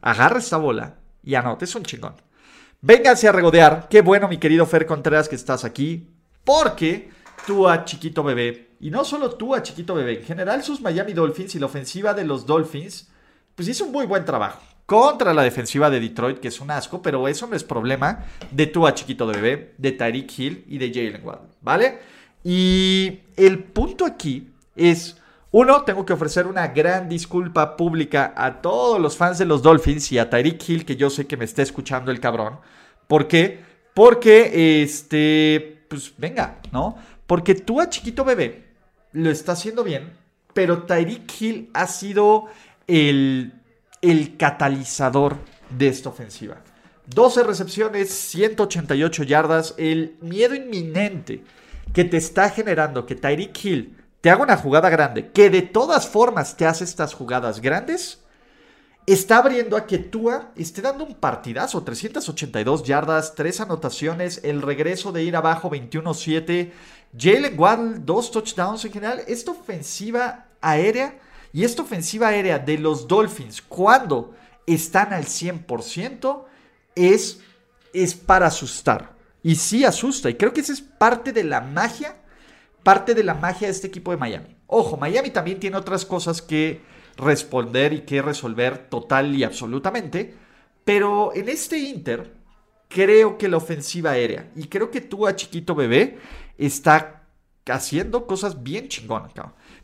agarra 0.00 0.38
esta 0.38 0.56
bola 0.56 0.96
y 1.22 1.34
anote, 1.34 1.64
es 1.64 1.74
un 1.74 1.82
chingón. 1.82 2.14
Vénganse 2.80 3.28
a 3.28 3.32
regodear. 3.32 3.88
Qué 3.88 4.02
bueno, 4.02 4.28
mi 4.28 4.38
querido 4.38 4.66
Fer 4.66 4.86
Contreras, 4.86 5.28
que 5.28 5.36
estás 5.36 5.64
aquí. 5.64 6.08
Porque 6.44 7.10
tú 7.46 7.68
a 7.68 7.84
chiquito 7.84 8.24
bebé, 8.24 8.71
y 8.82 8.90
no 8.90 9.04
solo 9.04 9.30
tú 9.30 9.54
a 9.54 9.62
chiquito 9.62 9.94
bebé, 9.94 10.18
en 10.18 10.24
general 10.24 10.64
sus 10.64 10.80
Miami 10.80 11.12
Dolphins 11.12 11.54
y 11.54 11.60
la 11.60 11.66
ofensiva 11.66 12.14
de 12.14 12.24
los 12.24 12.46
Dolphins, 12.46 13.08
pues 13.54 13.68
hizo 13.68 13.84
un 13.84 13.92
muy 13.92 14.06
buen 14.06 14.24
trabajo. 14.24 14.60
Contra 14.86 15.32
la 15.32 15.44
defensiva 15.44 15.88
de 15.88 16.00
Detroit, 16.00 16.40
que 16.40 16.48
es 16.48 16.60
un 16.60 16.72
asco, 16.72 17.00
pero 17.00 17.28
eso 17.28 17.46
no 17.46 17.54
es 17.54 17.62
problema 17.62 18.24
de 18.50 18.66
tú 18.66 18.84
a 18.84 18.92
chiquito 18.92 19.24
bebé, 19.24 19.74
de 19.78 19.92
Tyreek 19.92 20.36
Hill 20.36 20.64
y 20.66 20.78
de 20.78 20.92
Jalen 20.92 21.24
Waddle, 21.24 21.48
¿vale? 21.60 22.00
Y 22.42 23.20
el 23.36 23.60
punto 23.60 24.04
aquí 24.04 24.50
es 24.74 25.16
uno, 25.52 25.82
tengo 25.82 26.04
que 26.04 26.14
ofrecer 26.14 26.48
una 26.48 26.66
gran 26.66 27.08
disculpa 27.08 27.76
pública 27.76 28.34
a 28.36 28.60
todos 28.60 29.00
los 29.00 29.16
fans 29.16 29.38
de 29.38 29.44
los 29.44 29.62
Dolphins 29.62 30.10
y 30.10 30.18
a 30.18 30.28
Tyreek 30.28 30.68
Hill, 30.68 30.84
que 30.84 30.96
yo 30.96 31.08
sé 31.08 31.28
que 31.28 31.36
me 31.36 31.44
está 31.44 31.62
escuchando 31.62 32.10
el 32.10 32.18
cabrón. 32.18 32.58
¿Por 33.06 33.28
qué? 33.28 33.60
Porque, 33.94 34.82
este, 34.82 35.84
pues 35.88 36.12
venga, 36.18 36.58
¿no? 36.72 36.96
Porque 37.28 37.54
tú 37.54 37.80
a 37.80 37.88
chiquito 37.88 38.24
bebé 38.24 38.71
lo 39.12 39.30
está 39.30 39.52
haciendo 39.52 39.84
bien, 39.84 40.12
pero 40.54 40.84
Tyreek 40.84 41.40
Hill 41.40 41.70
ha 41.74 41.86
sido 41.86 42.46
el, 42.86 43.52
el 44.00 44.36
catalizador 44.36 45.36
de 45.70 45.88
esta 45.88 46.08
ofensiva. 46.08 46.62
12 47.06 47.42
recepciones, 47.42 48.10
188 48.10 49.22
yardas, 49.24 49.74
el 49.76 50.16
miedo 50.20 50.54
inminente 50.54 51.44
que 51.92 52.04
te 52.04 52.16
está 52.16 52.48
generando 52.50 53.06
que 53.06 53.14
Tyreek 53.14 53.64
Hill 53.64 53.96
te 54.20 54.30
haga 54.30 54.44
una 54.44 54.56
jugada 54.56 54.88
grande, 54.88 55.30
que 55.32 55.50
de 55.50 55.62
todas 55.62 56.08
formas 56.08 56.56
te 56.56 56.64
hace 56.64 56.84
estas 56.84 57.12
jugadas 57.12 57.60
grandes, 57.60 58.22
está 59.04 59.38
abriendo 59.38 59.76
a 59.76 59.86
que 59.86 59.98
Tua 59.98 60.52
esté 60.56 60.80
dando 60.80 61.04
un 61.04 61.14
partidazo, 61.14 61.82
382 61.82 62.84
yardas, 62.84 63.34
3 63.34 63.62
anotaciones, 63.62 64.40
el 64.44 64.62
regreso 64.62 65.10
de 65.10 65.24
ir 65.24 65.34
abajo 65.34 65.70
21-7, 65.70 66.70
Jalen 67.16 67.58
Waddle, 67.58 67.98
dos 68.00 68.30
touchdowns 68.30 68.84
en 68.84 68.92
general, 68.92 69.22
esta 69.26 69.50
ofensiva 69.50 70.46
aérea 70.60 71.18
y 71.52 71.64
esta 71.64 71.82
ofensiva 71.82 72.28
aérea 72.28 72.58
de 72.58 72.78
los 72.78 73.06
Dolphins 73.06 73.60
cuando 73.60 74.34
están 74.66 75.12
al 75.12 75.24
100% 75.24 76.44
es, 76.94 77.40
es 77.92 78.14
para 78.14 78.46
asustar. 78.46 79.12
Y 79.42 79.56
sí 79.56 79.84
asusta, 79.84 80.30
y 80.30 80.34
creo 80.34 80.52
que 80.52 80.60
esa 80.60 80.72
es 80.72 80.80
parte 80.80 81.32
de 81.32 81.44
la 81.44 81.60
magia 81.60 82.16
parte 82.82 83.14
de 83.14 83.24
la 83.24 83.34
magia 83.34 83.68
de 83.68 83.72
este 83.72 83.86
equipo 83.86 84.10
de 84.10 84.16
Miami. 84.16 84.56
Ojo, 84.66 84.96
Miami 84.96 85.30
también 85.30 85.60
tiene 85.60 85.76
otras 85.76 86.04
cosas 86.04 86.42
que 86.42 86.80
responder 87.16 87.92
y 87.92 88.00
que 88.02 88.22
resolver 88.22 88.88
total 88.88 89.34
y 89.34 89.44
absolutamente, 89.44 90.34
pero 90.84 91.34
en 91.34 91.48
este 91.48 91.78
Inter 91.78 92.32
creo 92.88 93.38
que 93.38 93.48
la 93.48 93.58
ofensiva 93.58 94.10
aérea 94.10 94.50
y 94.56 94.64
creo 94.64 94.90
que 94.90 95.00
tú 95.00 95.26
a 95.26 95.36
chiquito 95.36 95.74
bebé 95.74 96.18
está 96.66 97.22
haciendo 97.66 98.26
cosas 98.26 98.62
bien 98.62 98.88
chingonas, 98.88 99.32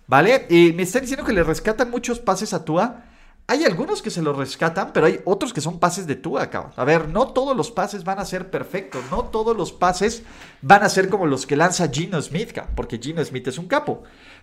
¿vale? 0.06 0.46
Eh, 0.48 0.72
me 0.72 0.82
están 0.82 1.02
diciendo 1.02 1.24
que 1.24 1.32
le 1.32 1.42
rescatan 1.42 1.90
muchos 1.90 2.18
pases 2.18 2.52
a 2.52 2.64
Tua. 2.64 3.04
Hay 3.46 3.64
algunos 3.64 4.02
que 4.02 4.10
se 4.10 4.20
los 4.20 4.36
rescatan, 4.36 4.92
pero 4.92 5.06
hay 5.06 5.20
otros 5.24 5.54
que 5.54 5.62
son 5.62 5.78
pases 5.78 6.06
de 6.06 6.16
Tua, 6.16 6.50
cabrón. 6.50 6.72
A 6.76 6.84
ver, 6.84 7.08
no 7.08 7.28
todos 7.28 7.56
los 7.56 7.70
pases 7.70 8.04
van 8.04 8.18
a 8.18 8.24
ser 8.24 8.50
perfectos, 8.50 9.02
no 9.10 9.24
todos 9.24 9.56
los 9.56 9.72
pases 9.72 10.22
van 10.60 10.82
a 10.82 10.88
ser 10.88 11.08
como 11.08 11.26
los 11.26 11.46
que 11.46 11.56
lanza 11.56 11.88
Gino 11.88 12.20
Smith, 12.20 12.52
cabrón, 12.52 12.74
porque 12.76 12.98
Gino 12.98 13.24
Smith 13.24 13.48
es 13.48 13.58
un 13.58 13.66
capo. 13.66 14.02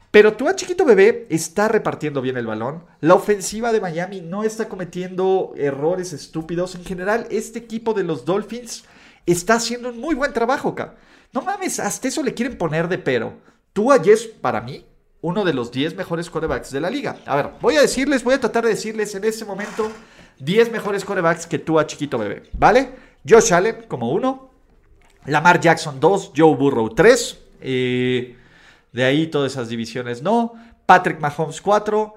Pero 0.10 0.34
Tua 0.34 0.56
chiquito 0.56 0.86
bebé 0.86 1.28
está 1.30 1.68
repartiendo 1.68 2.22
bien 2.22 2.38
el 2.38 2.48
balón. 2.48 2.86
La 3.02 3.16
ofensiva 3.16 3.74
de 3.74 3.82
Miami 3.82 4.22
no 4.22 4.44
está 4.44 4.70
cometiendo 4.70 5.54
errores 5.58 6.14
estúpidos. 6.14 6.74
En 6.76 6.86
general, 6.86 7.28
este 7.30 7.60
equipo 7.60 7.94
de 7.94 8.04
los 8.04 8.24
Dolphins 8.24 8.86
está 9.26 9.56
haciendo 9.56 9.90
un 9.90 10.00
muy 10.00 10.16
buen 10.16 10.32
trabajo, 10.32 10.74
cabrón. 10.74 10.96
No 11.36 11.42
mames, 11.42 11.82
hasta 11.82 12.08
eso 12.08 12.24
le 12.24 12.34
quieren 12.34 12.58
poner 12.58 12.88
de 12.88 12.98
pero. 12.98 13.34
Tua 13.74 14.02
Yes, 14.02 14.26
para 14.26 14.62
mí, 14.62 14.86
uno 15.20 15.44
de 15.44 15.54
los 15.54 15.70
10 15.70 15.94
mejores 15.98 16.30
corebacks 16.30 16.72
de 16.72 16.80
la 16.80 16.90
liga. 16.90 17.18
A 17.26 17.36
ver, 17.36 17.50
voy 17.60 17.76
a 17.76 17.82
decirles, 17.82 18.24
voy 18.24 18.36
a 18.36 18.40
tratar 18.40 18.64
de 18.64 18.70
decirles 18.70 19.14
en 19.16 19.26
este 19.26 19.44
momento 19.44 19.92
10 20.40 20.72
mejores 20.72 21.04
corebacks 21.04 21.46
que 21.46 21.60
tú 21.60 21.78
a 21.78 21.86
chiquito 21.86 22.18
bebé, 22.18 22.44
¿vale? 22.58 22.90
Josh 23.28 23.54
Allen 23.54 23.84
como 23.90 24.12
uno, 24.12 24.50
Lamar 25.26 25.60
Jackson 25.60 26.00
2, 26.00 26.32
Joe 26.38 26.56
Burrow 26.56 26.96
3, 26.96 27.40
eh, 27.60 28.38
de 28.94 29.04
ahí 29.04 29.28
todas 29.28 29.52
esas 29.52 29.68
divisiones 29.68 30.22
no, 30.22 30.54
Patrick 30.86 31.20
Mahomes 31.20 31.60
4, 31.60 32.14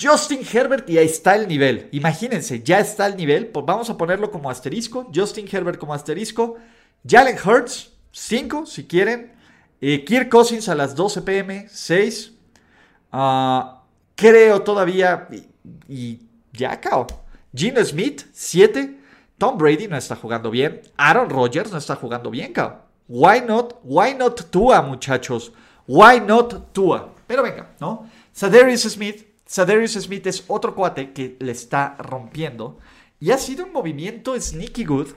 Justin 0.00 0.40
Herbert 0.50 0.88
y 0.88 0.96
ahí 0.96 1.06
está 1.06 1.34
el 1.34 1.48
nivel. 1.48 1.90
Imagínense, 1.92 2.62
ya 2.62 2.78
está 2.78 3.06
el 3.08 3.16
nivel, 3.18 3.48
pues 3.48 3.66
vamos 3.66 3.90
a 3.90 3.98
ponerlo 3.98 4.30
como 4.30 4.48
asterisco, 4.48 5.10
Justin 5.14 5.46
Herbert 5.52 5.78
como 5.78 5.92
asterisco, 5.92 6.56
Jalen 7.06 7.36
Hurts 7.44 7.93
5 8.14 8.66
si 8.66 8.84
quieren, 8.86 9.32
eh, 9.80 10.04
Kirk 10.04 10.28
Cousins 10.28 10.68
a 10.68 10.74
las 10.74 10.94
12 10.94 11.22
pm 11.22 11.66
6, 11.68 12.34
Ah, 13.16 13.84
creo 14.16 14.62
todavía, 14.62 15.28
y, 15.88 16.18
ya, 16.52 16.80
cao. 16.80 17.06
Gino 17.54 17.84
Smith, 17.84 18.22
7. 18.32 18.98
Tom 19.38 19.56
Brady 19.56 19.86
no 19.86 19.96
está 19.96 20.16
jugando 20.16 20.50
bien. 20.50 20.80
Aaron 20.96 21.30
Rodgers 21.30 21.70
no 21.70 21.78
está 21.78 21.94
jugando 21.94 22.28
bien, 22.28 22.52
cao. 22.52 22.82
Why 23.06 23.40
not? 23.46 23.74
Why 23.84 24.14
not 24.14 24.50
Tua, 24.50 24.82
muchachos? 24.82 25.52
Why 25.86 26.20
not 26.26 26.72
Tua? 26.72 27.14
Pero 27.28 27.44
venga, 27.44 27.70
¿no? 27.78 28.10
Sadarius 28.32 28.82
Smith. 28.82 29.28
Sadarius 29.46 29.92
Smith 29.92 30.26
es 30.26 30.44
otro 30.48 30.74
cuate 30.74 31.12
que 31.12 31.36
le 31.38 31.52
está 31.52 31.94
rompiendo. 32.00 32.80
Y 33.20 33.30
ha 33.30 33.38
sido 33.38 33.64
un 33.64 33.72
movimiento 33.72 34.34
sneaky 34.40 34.84
good 34.84 35.08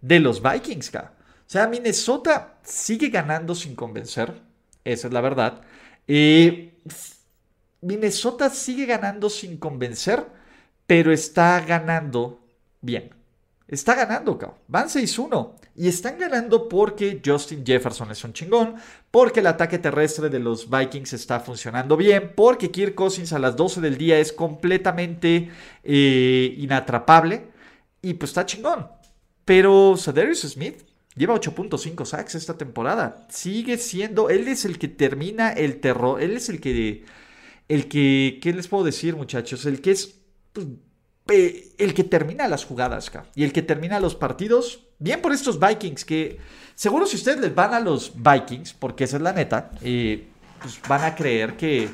de 0.00 0.20
los 0.20 0.40
Vikings, 0.40 0.90
cao. 0.90 1.10
O 1.46 1.50
sea, 1.52 1.66
Minnesota 1.66 2.58
sigue 2.62 3.08
ganando 3.08 3.54
sin 3.54 3.74
convencer. 3.74 4.40
Esa 4.84 5.08
es 5.08 5.12
la 5.12 5.20
verdad. 5.20 5.62
Minnesota 7.80 8.48
sigue 8.50 8.86
ganando 8.86 9.28
sin 9.28 9.56
convencer, 9.56 10.24
pero 10.86 11.12
está 11.12 11.60
ganando 11.60 12.40
bien. 12.80 13.10
Está 13.66 13.94
ganando, 13.94 14.38
cabrón. 14.38 14.58
Van 14.68 14.88
6-1. 14.88 15.54
Y 15.74 15.88
están 15.88 16.18
ganando 16.18 16.68
porque 16.68 17.22
Justin 17.24 17.64
Jefferson 17.64 18.10
es 18.10 18.22
un 18.22 18.34
chingón, 18.34 18.74
porque 19.10 19.40
el 19.40 19.46
ataque 19.46 19.78
terrestre 19.78 20.28
de 20.28 20.38
los 20.38 20.68
Vikings 20.68 21.14
está 21.14 21.40
funcionando 21.40 21.96
bien, 21.96 22.34
porque 22.36 22.70
Kirk 22.70 22.94
Cousins 22.94 23.32
a 23.32 23.38
las 23.38 23.56
12 23.56 23.80
del 23.80 23.96
día 23.96 24.18
es 24.18 24.32
completamente 24.32 25.50
eh, 25.82 26.54
inatrapable. 26.58 27.46
Y 28.02 28.14
pues 28.14 28.30
está 28.30 28.44
chingón. 28.44 28.86
Pero 29.44 29.96
Sadarius 29.96 30.42
Smith 30.42 30.82
lleva 31.14 31.34
8.5 31.34 32.04
sacks 32.04 32.34
esta 32.34 32.56
temporada. 32.56 33.26
Sigue 33.30 33.78
siendo, 33.78 34.30
él 34.30 34.48
es 34.48 34.64
el 34.64 34.78
que 34.78 34.88
termina 34.88 35.50
el 35.50 35.80
terror, 35.80 36.22
él 36.22 36.36
es 36.36 36.48
el 36.48 36.60
que 36.60 37.04
el 37.68 37.88
que, 37.88 38.38
¿qué 38.42 38.52
les 38.52 38.68
puedo 38.68 38.84
decir 38.84 39.16
muchachos? 39.16 39.64
El 39.64 39.80
que 39.80 39.92
es, 39.92 40.14
pues, 41.24 41.74
el 41.78 41.94
que 41.94 42.04
termina 42.04 42.48
las 42.48 42.64
jugadas, 42.64 43.10
y 43.34 43.44
el 43.44 43.52
que 43.52 43.62
termina 43.62 44.00
los 44.00 44.14
partidos, 44.14 44.88
bien 44.98 45.22
por 45.22 45.32
estos 45.32 45.58
Vikings, 45.58 46.04
que 46.04 46.38
seguro 46.74 47.06
si 47.06 47.16
ustedes 47.16 47.40
les 47.40 47.54
van 47.54 47.72
a 47.72 47.80
los 47.80 48.12
Vikings, 48.14 48.74
porque 48.74 49.04
esa 49.04 49.16
es 49.16 49.22
la 49.22 49.32
neta, 49.32 49.70
eh, 49.82 50.26
pues 50.60 50.80
van 50.86 51.04
a 51.04 51.14
creer 51.14 51.56
que, 51.56 51.88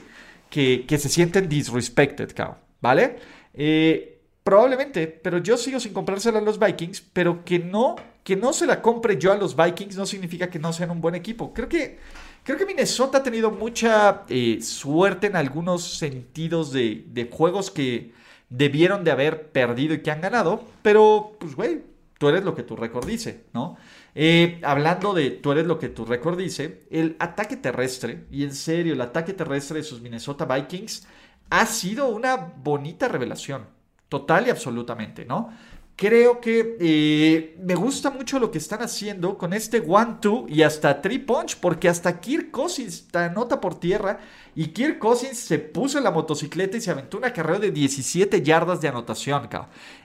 que, 0.50 0.98
se 0.98 1.08
sienten 1.08 1.48
disrespected, 1.48 2.34
¿vale? 2.80 3.16
Eh, 3.54 4.20
probablemente, 4.42 5.06
pero 5.06 5.38
yo 5.38 5.56
sigo 5.56 5.78
sin 5.78 5.92
comprársela 5.92 6.38
a 6.38 6.42
los 6.42 6.58
Vikings, 6.58 7.02
pero 7.12 7.44
que 7.44 7.58
no, 7.58 7.96
que 8.28 8.36
no 8.36 8.52
se 8.52 8.66
la 8.66 8.82
compre 8.82 9.16
yo 9.16 9.32
a 9.32 9.36
los 9.38 9.56
Vikings 9.56 9.96
no 9.96 10.04
significa 10.04 10.50
que 10.50 10.58
no 10.58 10.70
sean 10.70 10.90
un 10.90 11.00
buen 11.00 11.14
equipo. 11.14 11.54
Creo 11.54 11.66
que 11.66 11.98
Creo 12.44 12.58
que 12.58 12.66
Minnesota 12.66 13.18
ha 13.18 13.22
tenido 13.22 13.50
mucha 13.50 14.24
eh, 14.28 14.60
suerte 14.60 15.28
en 15.28 15.36
algunos 15.36 15.98
sentidos 15.98 16.72
de, 16.72 17.30
juegos 17.32 17.70
que 17.70 18.12
debieron 18.50 19.02
de 19.02 19.10
haber 19.10 19.48
perdido 19.50 19.94
y 19.94 20.02
que 20.02 20.10
han 20.10 20.20
ganado, 20.20 20.62
pero 20.82 21.36
pues 21.40 21.54
güey, 21.54 21.82
tú 22.18 22.28
eres 22.28 22.44
lo 22.44 22.54
que 22.54 22.62
tu 22.62 22.76
récord 22.76 23.06
dice, 23.06 23.44
¿no? 23.54 23.76
Eh, 24.14 24.60
hablando 24.62 25.14
de 25.14 25.30
tú 25.30 25.52
eres 25.52 25.66
lo 25.66 25.78
que 25.78 25.88
tu 25.88 26.04
récord 26.04 26.38
dice, 26.38 26.86
el 26.90 27.16
ataque 27.18 27.56
terrestre, 27.56 28.24
y 28.30 28.44
en 28.44 28.54
serio, 28.54 28.92
el 28.92 29.00
ataque 29.00 29.32
terrestre 29.32 29.78
de 29.78 29.84
sus 29.84 30.02
Minnesota 30.02 30.44
Vikings 30.46 31.06
ha 31.50 31.66
sido 31.66 32.08
una 32.08 32.36
bonita 32.36 33.08
revelación, 33.08 33.66
total 34.08 34.46
y 34.46 34.50
absolutamente, 34.50 35.24
¿no? 35.26 35.50
Creo 36.00 36.40
que 36.40 36.76
eh, 36.78 37.56
me 37.60 37.74
gusta 37.74 38.08
mucho 38.12 38.38
lo 38.38 38.52
que 38.52 38.58
están 38.58 38.82
haciendo 38.82 39.36
con 39.36 39.52
este 39.52 39.80
one-two 39.80 40.46
y 40.48 40.62
hasta 40.62 41.02
three 41.02 41.18
punch, 41.18 41.56
porque 41.58 41.88
hasta 41.88 42.20
Kirk 42.20 42.52
Cousins 42.52 43.08
te 43.08 43.18
anota 43.18 43.60
por 43.60 43.80
tierra 43.80 44.20
y 44.54 44.68
Kirk 44.68 45.00
Cousins 45.00 45.36
se 45.36 45.58
puso 45.58 45.98
en 45.98 46.04
la 46.04 46.12
motocicleta 46.12 46.76
y 46.76 46.80
se 46.80 46.92
aventó 46.92 47.18
una 47.18 47.32
carrera 47.32 47.58
de 47.58 47.72
17 47.72 48.42
yardas 48.42 48.80
de 48.80 48.86
anotación. 48.86 49.48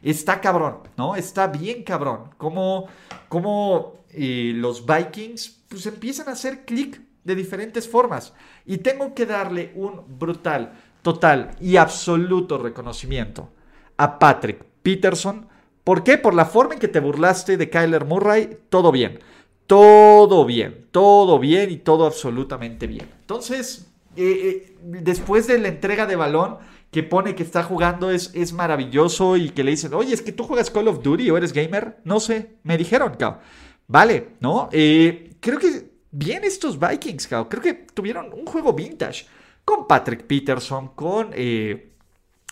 Está 0.02 0.42
cabrón, 0.42 0.80
¿no? 0.98 1.16
Está 1.16 1.46
bien 1.46 1.84
cabrón. 1.84 2.32
Como, 2.40 2.88
como 3.30 4.00
eh, 4.10 4.52
los 4.56 4.88
Vikings 4.88 5.64
pues 5.68 5.86
empiezan 5.86 6.28
a 6.28 6.32
hacer 6.32 6.66
clic 6.66 7.02
de 7.24 7.36
diferentes 7.36 7.88
formas. 7.88 8.34
Y 8.66 8.80
tengo 8.80 9.14
que 9.14 9.28
darle 9.28 9.72
un 9.76 10.02
brutal, 10.18 10.74
total 11.04 11.52
y 11.62 11.78
absoluto 11.78 12.58
reconocimiento 12.58 13.52
a 13.98 14.18
Patrick 14.18 14.66
Peterson. 14.82 15.53
¿Por 15.84 16.04
qué? 16.04 16.18
Por 16.18 16.34
la 16.34 16.46
forma 16.46 16.76
en 16.76 16.80
que 16.80 16.88
te 16.88 17.00
burlaste 17.00 17.58
de 17.58 17.70
Kyler 17.70 18.06
Murray, 18.06 18.58
todo 18.70 18.92
bien. 18.92 19.20
Todo 19.68 20.46
bien, 20.46 20.88
todo 20.92 21.40
bien 21.40 21.72
y 21.72 21.78
todo 21.78 22.06
absolutamente 22.06 22.86
bien. 22.86 23.10
Entonces, 23.22 23.88
eh, 24.16 24.22
eh, 24.24 24.78
después 24.82 25.48
de 25.48 25.58
la 25.58 25.70
entrega 25.70 26.06
de 26.06 26.16
balón 26.16 26.58
que 26.92 27.02
pone 27.02 27.34
que 27.34 27.44
está 27.44 27.64
jugando 27.64 28.12
es, 28.12 28.32
es 28.34 28.54
maravilloso 28.54 29.38
y 29.38 29.50
que 29.50 29.64
le 29.64 29.72
dicen, 29.72 29.94
oye, 29.94 30.14
es 30.14 30.22
que 30.22 30.32
tú 30.32 30.44
juegas 30.44 30.70
Call 30.70 30.90
of 30.90 31.02
Duty 31.02 31.30
o 31.30 31.38
eres 31.38 31.54
gamer. 31.54 31.98
No 32.04 32.20
sé, 32.20 32.56
me 32.64 32.78
dijeron, 32.78 33.16
cabrón. 33.18 33.42
Vale, 33.88 34.30
¿no? 34.40 34.70
Eh, 34.72 35.36
creo 35.40 35.60
que 35.60 35.92
bien 36.12 36.44
estos 36.44 36.78
Vikings, 36.78 37.28
cabrón. 37.28 37.48
Creo 37.50 37.64
que 37.64 37.74
tuvieron 37.94 38.32
un 38.34 38.46
juego 38.46 38.74
vintage 38.74 39.26
con 39.66 39.88
Patrick 39.88 40.24
Peterson, 40.24 40.90
con 40.90 41.32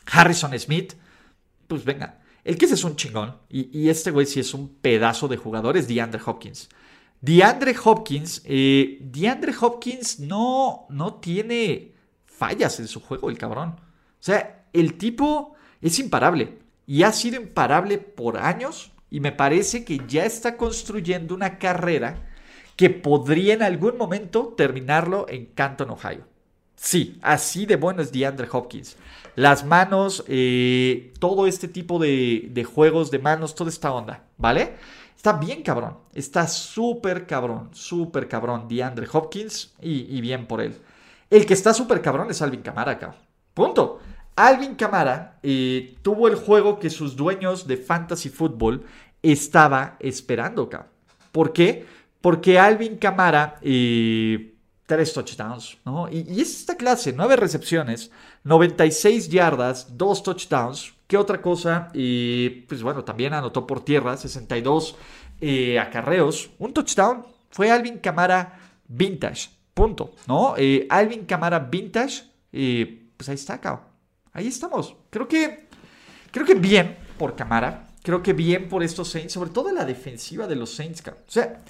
Harrison 0.05 0.57
Smith. 0.57 0.93
Pues 1.67 1.85
venga, 1.85 2.20
el 2.43 2.57
que 2.57 2.65
es 2.65 2.83
un 2.83 2.95
chingón 2.95 3.37
y, 3.49 3.89
este 3.89 4.11
güey 4.11 4.25
sí 4.25 4.39
es 4.39 4.53
un 4.53 4.75
pedazo 4.75 5.27
de 5.27 5.37
jugadores, 5.37 5.87
DeAndre 5.87 6.21
Hopkins. 6.25 6.69
DeAndre 7.21 7.75
Hopkins, 7.83 8.41
eh, 8.45 8.97
DeAndre 9.01 9.53
Hopkins 9.59 10.19
no, 10.19 10.87
no 10.89 11.15
tiene 11.15 11.93
fallas 12.25 12.79
en 12.79 12.87
su 12.87 12.99
juego, 12.99 13.29
el 13.29 13.37
cabrón. 13.37 13.75
O 13.77 14.23
sea, 14.23 14.65
el 14.73 14.97
tipo 14.97 15.53
es 15.81 15.99
imparable 15.99 16.57
y 16.87 17.03
ha 17.03 17.11
sido 17.11 17.39
imparable 17.39 17.99
por 17.99 18.37
años 18.37 18.91
y 19.11 19.19
me 19.19 19.31
parece 19.31 19.85
que 19.85 20.01
ya 20.07 20.25
está 20.25 20.57
construyendo 20.57 21.35
una 21.35 21.59
carrera 21.59 22.27
que 22.75 22.89
podría 22.89 23.53
en 23.53 23.61
algún 23.61 23.97
momento 23.97 24.55
terminarlo 24.57 25.27
en 25.29 25.47
Canton, 25.47 25.91
Ohio. 25.91 26.25
Sí, 26.75 27.19
así 27.21 27.67
de 27.67 27.75
bueno 27.75 28.01
es 28.01 28.11
DeAndre 28.11 28.47
Hopkins. 28.51 28.97
Las 29.35 29.65
manos, 29.65 30.23
eh, 30.27 31.13
todo 31.19 31.47
este 31.47 31.67
tipo 31.67 31.99
de, 31.99 32.49
de 32.51 32.63
juegos 32.63 33.11
de 33.11 33.19
manos, 33.19 33.55
toda 33.55 33.69
esta 33.69 33.91
onda, 33.93 34.25
¿vale? 34.37 34.75
Está 35.21 35.33
bien 35.33 35.61
cabrón. 35.61 35.99
Está 36.15 36.47
súper 36.47 37.27
cabrón. 37.27 37.69
Súper 37.73 38.27
cabrón. 38.27 38.67
DeAndre 38.67 39.07
Hopkins. 39.13 39.71
Y, 39.79 40.19
bien 40.19 40.47
por 40.47 40.61
él. 40.61 40.75
El 41.29 41.45
que 41.45 41.53
está 41.53 41.75
súper 41.75 42.01
cabrón 42.01 42.31
es 42.31 42.41
Alvin 42.41 42.63
Camara, 42.63 42.97
cabrón. 42.97 43.19
Punto. 43.53 43.99
Alvin 44.35 44.73
Camara 44.73 45.37
eh, 45.43 45.95
tuvo 46.01 46.27
el 46.27 46.33
juego 46.33 46.79
que 46.79 46.89
sus 46.89 47.15
dueños 47.15 47.67
de 47.67 47.77
Fantasy 47.77 48.29
Football 48.29 48.83
estaba 49.21 49.95
esperando, 49.99 50.67
cabrón. 50.67 50.89
¿Por 51.31 51.53
qué? 51.53 51.85
Porque 52.19 52.57
Alvin 52.57 52.97
Camara, 52.97 53.59
eh, 53.61 54.50
tres 54.91 55.13
touchdowns, 55.13 55.77
¿no? 55.85 56.09
Y, 56.11 56.41
es 56.41 56.59
esta 56.59 56.75
clase, 56.75 57.13
nueve 57.15 57.37
recepciones, 57.37 58.11
96 58.43 59.29
yardas, 59.29 59.97
dos 59.97 60.21
touchdowns, 60.21 60.93
¿Qué 61.07 61.17
otra 61.17 61.41
cosa? 61.41 61.89
Y 61.93 62.49
pues 62.67 62.83
bueno, 62.83 63.03
también 63.03 63.33
anotó 63.33 63.67
por 63.67 63.83
tierra 63.83 64.15
62 64.15 64.95
eh, 65.41 65.77
acarreos. 65.77 66.51
Un 66.57 66.73
touchdown 66.73 67.25
fue 67.49 67.69
Alvin 67.69 67.99
Camara 67.99 68.57
Vintage. 68.87 69.49
Punto. 69.73 70.13
¿No? 70.25 70.55
Eh, 70.57 70.87
Alvin 70.89 71.25
Camara 71.25 71.59
Vintage. 71.59 72.23
Pues 72.49 73.27
ahí 73.27 73.35
está, 73.35 73.59
cao. 73.59 73.81
Ahí 74.31 74.47
estamos. 74.47 74.95
Creo 75.09 75.27
que. 75.27 75.67
Creo 76.31 76.45
que 76.45 76.53
bien 76.53 76.97
por 77.17 77.35
Camara. 77.35 77.89
Creo 78.03 78.23
que 78.23 78.31
bien 78.31 78.69
por 78.69 78.81
estos 78.81 79.09
Saints. 79.09 79.33
Sobre 79.33 79.49
todo 79.49 79.69
la 79.73 79.83
defensiva 79.83 80.47
de 80.47 80.55
los 80.55 80.73
Saints, 80.73 81.01
cao. 81.01 81.17
O 81.27 81.31
sea, 81.31 81.61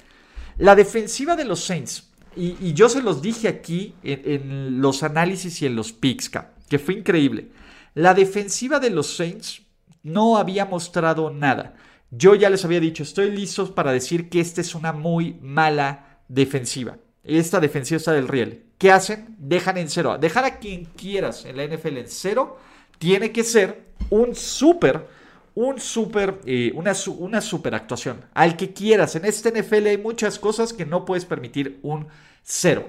la 0.58 0.76
defensiva 0.76 1.34
de 1.34 1.46
los 1.46 1.64
Saints. 1.64 2.11
Y, 2.36 2.72
yo 2.72 2.88
se 2.88 3.02
los 3.02 3.20
dije 3.20 3.48
aquí 3.48 3.94
en, 4.02 4.80
los 4.80 5.02
análisis 5.02 5.60
y 5.62 5.66
en 5.66 5.76
los 5.76 5.92
picks, 5.92 6.30
que 6.68 6.78
fue 6.78 6.94
increíble. 6.94 7.48
La 7.94 8.14
defensiva 8.14 8.80
de 8.80 8.90
los 8.90 9.16
Saints 9.16 9.62
no 10.02 10.36
había 10.36 10.64
mostrado 10.64 11.30
nada. 11.30 11.74
Yo 12.10 12.34
ya 12.34 12.50
les 12.50 12.64
había 12.64 12.80
dicho, 12.80 13.02
estoy 13.02 13.30
listo 13.30 13.74
para 13.74 13.92
decir 13.92 14.28
que 14.28 14.40
esta 14.40 14.60
es 14.60 14.74
una 14.74 14.92
muy 14.92 15.38
mala 15.40 16.20
defensiva. 16.28 16.98
Esta 17.24 17.60
defensiva 17.60 17.98
está 17.98 18.12
del 18.12 18.28
riel. 18.28 18.64
¿Qué 18.78 18.90
hacen? 18.90 19.36
Dejan 19.38 19.78
en 19.78 19.88
cero. 19.88 20.18
Dejar 20.18 20.44
a 20.44 20.58
quien 20.58 20.86
quieras 20.86 21.44
en 21.44 21.56
la 21.56 21.66
NFL 21.66 21.98
en 21.98 22.08
cero 22.08 22.58
tiene 22.98 23.32
que 23.32 23.44
ser 23.44 23.92
un 24.10 24.34
súper, 24.34 25.06
un 25.54 25.80
súper, 25.80 26.40
eh, 26.46 26.72
una, 26.74 26.92
una 27.18 27.40
super 27.40 27.74
actuación. 27.74 28.24
Al 28.34 28.56
que 28.56 28.72
quieras. 28.72 29.16
En 29.16 29.24
este 29.24 29.50
NFL 29.50 29.86
hay 29.86 29.98
muchas 29.98 30.38
cosas 30.38 30.72
que 30.72 30.86
no 30.86 31.04
puedes 31.04 31.24
permitir 31.24 31.78
un 31.82 32.06
cero. 32.42 32.88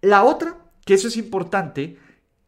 La 0.00 0.24
otra, 0.24 0.58
que 0.84 0.94
eso 0.94 1.08
es 1.08 1.16
importante, 1.16 1.98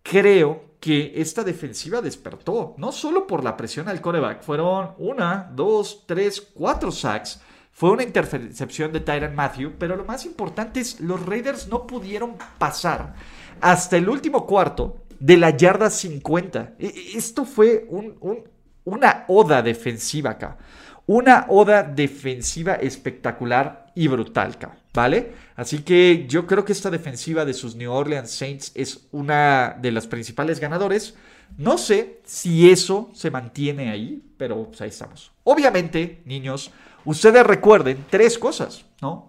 creo 0.03 0.77
que 0.81 1.15
esta 1.17 1.43
defensiva 1.43 2.01
despertó, 2.01 2.75
no 2.79 2.93
solo 2.93 3.27
por 3.27 3.43
la 3.43 3.57
presión 3.57 3.89
al 3.89 4.01
coreback, 4.01 4.43
fueron 4.43 4.93
una, 4.99 5.51
dos, 5.55 6.05
tres, 6.07 6.41
cuatro 6.41 6.93
sacks, 6.93 7.41
fue 7.73 7.91
una 7.91 8.03
intercepción 8.03 8.93
de 8.93 9.01
Tyron 9.01 9.35
Matthew, 9.35 9.75
pero 9.79 9.97
lo 9.97 10.05
más 10.05 10.25
importante 10.25 10.81
es 10.81 11.01
los 11.01 11.25
Raiders 11.27 11.69
no 11.69 11.87
pudieron 11.87 12.37
pasar 12.59 13.15
hasta 13.61 13.97
el 13.97 14.09
último 14.09 14.47
cuarto 14.47 15.03
de 15.19 15.37
la 15.37 15.51
yarda 15.51 15.91
50. 15.91 16.77
E, 16.79 16.87
e, 16.87 17.19
esto 17.19 17.45
fue 17.45 17.87
una 18.87 19.25
oda 19.29 19.61
defensiva 19.61 20.31
acá. 20.31 20.57
Una 21.07 21.47
oda 21.49 21.83
defensiva 21.85 22.75
espectacular 22.75 23.93
y 23.95 24.09
brutal, 24.09 24.57
¿vale? 24.93 25.35
Así 25.55 25.83
que 25.83 26.27
yo 26.29 26.47
creo 26.47 26.65
que 26.65 26.73
esta 26.73 26.91
defensiva 26.91 27.45
de 27.45 27.55
sus 27.55 27.77
New 27.77 27.93
Orleans 27.93 28.31
Saints 28.31 28.73
es 28.75 29.07
una 29.13 29.77
de 29.81 29.93
las 29.93 30.07
principales 30.07 30.59
ganadores. 30.59 31.15
No 31.59 31.79
sé 31.79 32.21
si 32.25 32.71
eso 32.71 33.11
se 33.15 33.31
mantiene 33.31 33.91
ahí, 33.91 34.21
pero 34.37 34.65
pues 34.65 34.81
ahí 34.81 34.89
estamos. 34.89 35.31
Obviamente, 35.45 36.23
niños, 36.25 36.73
ustedes 37.05 37.47
recuerden 37.47 38.05
tres 38.11 38.37
cosas, 38.37 38.85
¿no? 39.01 39.29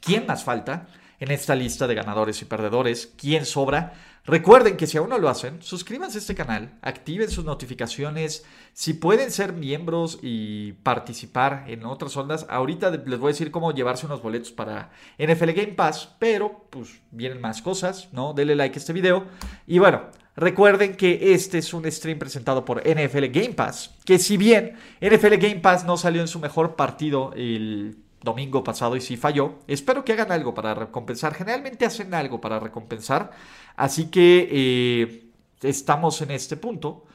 ¿Quién 0.00 0.26
más 0.26 0.42
falta 0.42 0.88
en 1.20 1.30
esta 1.30 1.54
lista 1.54 1.86
de 1.86 1.94
ganadores 1.94 2.42
y 2.42 2.46
perdedores? 2.46 3.12
¿Quién 3.16 3.46
sobra? 3.46 3.92
Recuerden 4.26 4.76
que 4.76 4.88
si 4.88 4.98
aún 4.98 5.08
no 5.08 5.18
lo 5.18 5.28
hacen, 5.28 5.62
suscríbanse 5.62 6.18
a 6.18 6.20
este 6.20 6.34
canal, 6.34 6.76
activen 6.82 7.30
sus 7.30 7.44
notificaciones. 7.44 8.44
Si 8.72 8.94
pueden 8.94 9.30
ser 9.30 9.52
miembros 9.52 10.18
y 10.20 10.72
participar 10.82 11.64
en 11.68 11.84
otras 11.84 12.16
ondas, 12.16 12.44
ahorita 12.48 12.90
les 12.90 13.20
voy 13.20 13.28
a 13.28 13.32
decir 13.32 13.52
cómo 13.52 13.72
llevarse 13.72 14.06
unos 14.06 14.22
boletos 14.22 14.50
para 14.50 14.90
NFL 15.18 15.52
Game 15.52 15.74
Pass, 15.74 16.16
pero 16.18 16.66
pues 16.70 17.00
vienen 17.12 17.40
más 17.40 17.62
cosas, 17.62 18.08
¿no? 18.12 18.32
Denle 18.32 18.56
like 18.56 18.74
a 18.76 18.80
este 18.80 18.92
video. 18.92 19.26
Y 19.64 19.78
bueno, 19.78 20.02
recuerden 20.34 20.96
que 20.96 21.32
este 21.32 21.58
es 21.58 21.72
un 21.72 21.90
stream 21.90 22.18
presentado 22.18 22.64
por 22.64 22.82
NFL 22.82 23.26
Game 23.26 23.54
Pass, 23.54 23.94
que 24.04 24.18
si 24.18 24.36
bien 24.36 24.74
NFL 25.00 25.36
Game 25.36 25.60
Pass 25.60 25.84
no 25.84 25.96
salió 25.96 26.20
en 26.20 26.28
su 26.28 26.40
mejor 26.40 26.74
partido 26.74 27.32
el 27.36 28.05
domingo 28.26 28.62
pasado 28.62 28.96
y 28.96 29.00
si 29.00 29.16
falló. 29.16 29.60
Espero 29.66 30.04
que 30.04 30.12
hagan 30.12 30.30
algo 30.30 30.52
para 30.52 30.74
recompensar. 30.74 31.32
Generalmente 31.32 31.86
hacen 31.86 32.12
algo 32.12 32.38
para 32.38 32.60
recompensar. 32.60 33.30
Así 33.76 34.10
que 34.10 34.48
eh, 34.50 35.30
estamos 35.62 36.20
en 36.20 36.32
este 36.32 36.58
punto. 36.58 37.06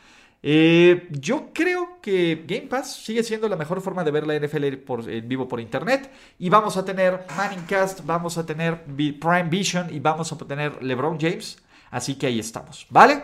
Eh, 0.41 1.07
yo 1.11 1.51
creo 1.53 1.99
que 2.01 2.45
Game 2.47 2.67
Pass 2.67 2.95
sigue 2.95 3.21
siendo 3.21 3.47
la 3.47 3.55
mejor 3.55 3.79
forma 3.81 4.03
de 4.03 4.09
ver 4.09 4.25
la 4.25 4.39
NFL 4.39 4.77
por, 4.77 5.07
en 5.07 5.27
vivo 5.27 5.47
por 5.47 5.59
internet. 5.59 6.09
Y 6.39 6.49
vamos 6.49 6.77
a 6.77 6.83
tener 6.83 7.25
Manningcast, 7.37 8.03
vamos 8.05 8.39
a 8.39 8.45
tener 8.45 8.83
Prime 8.85 9.49
Vision 9.49 9.93
y 9.93 9.99
vamos 9.99 10.31
a 10.31 10.37
tener 10.39 10.81
LeBron 10.81 11.19
James. 11.19 11.59
Así 11.91 12.15
que 12.15 12.27
ahí 12.27 12.39
estamos, 12.39 12.87
¿vale? 12.89 13.21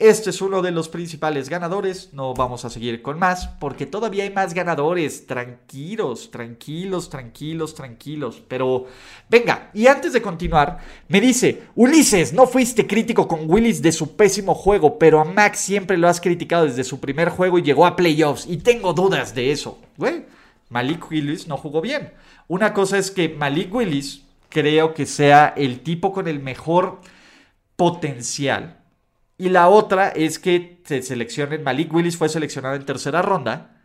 Este 0.00 0.30
es 0.30 0.40
uno 0.40 0.62
de 0.62 0.70
los 0.70 0.88
principales 0.88 1.50
ganadores. 1.50 2.14
No 2.14 2.32
vamos 2.32 2.64
a 2.64 2.70
seguir 2.70 3.02
con 3.02 3.18
más 3.18 3.48
porque 3.60 3.84
todavía 3.84 4.24
hay 4.24 4.30
más 4.30 4.54
ganadores. 4.54 5.26
Tranquilos, 5.26 6.30
tranquilos, 6.30 7.10
tranquilos, 7.10 7.74
tranquilos. 7.74 8.42
Pero 8.48 8.86
venga, 9.28 9.70
y 9.74 9.88
antes 9.88 10.14
de 10.14 10.22
continuar, 10.22 10.78
me 11.08 11.20
dice, 11.20 11.64
Ulises, 11.74 12.32
no 12.32 12.46
fuiste 12.46 12.86
crítico 12.86 13.28
con 13.28 13.40
Willis 13.44 13.82
de 13.82 13.92
su 13.92 14.16
pésimo 14.16 14.54
juego, 14.54 14.98
pero 14.98 15.20
a 15.20 15.24
Max 15.26 15.60
siempre 15.60 15.98
lo 15.98 16.08
has 16.08 16.18
criticado 16.18 16.64
desde 16.64 16.82
su 16.82 16.98
primer 16.98 17.28
juego 17.28 17.58
y 17.58 17.62
llegó 17.62 17.84
a 17.84 17.94
playoffs. 17.94 18.46
Y 18.46 18.56
tengo 18.56 18.94
dudas 18.94 19.34
de 19.34 19.52
eso. 19.52 19.78
Güey, 19.98 20.24
Malik 20.70 21.10
Willis 21.10 21.46
no 21.46 21.58
jugó 21.58 21.82
bien. 21.82 22.14
Una 22.48 22.72
cosa 22.72 22.96
es 22.96 23.10
que 23.10 23.28
Malik 23.28 23.74
Willis 23.74 24.22
creo 24.48 24.94
que 24.94 25.04
sea 25.04 25.52
el 25.54 25.80
tipo 25.80 26.10
con 26.10 26.26
el 26.26 26.40
mejor 26.40 27.02
potencial 27.76 28.79
y 29.40 29.48
la 29.48 29.70
otra 29.70 30.10
es 30.10 30.38
que 30.38 30.82
se 30.84 31.00
seleccionen. 31.00 31.64
Malik 31.64 31.90
Willis 31.94 32.18
fue 32.18 32.28
seleccionado 32.28 32.74
en 32.74 32.84
tercera 32.84 33.22
ronda. 33.22 33.80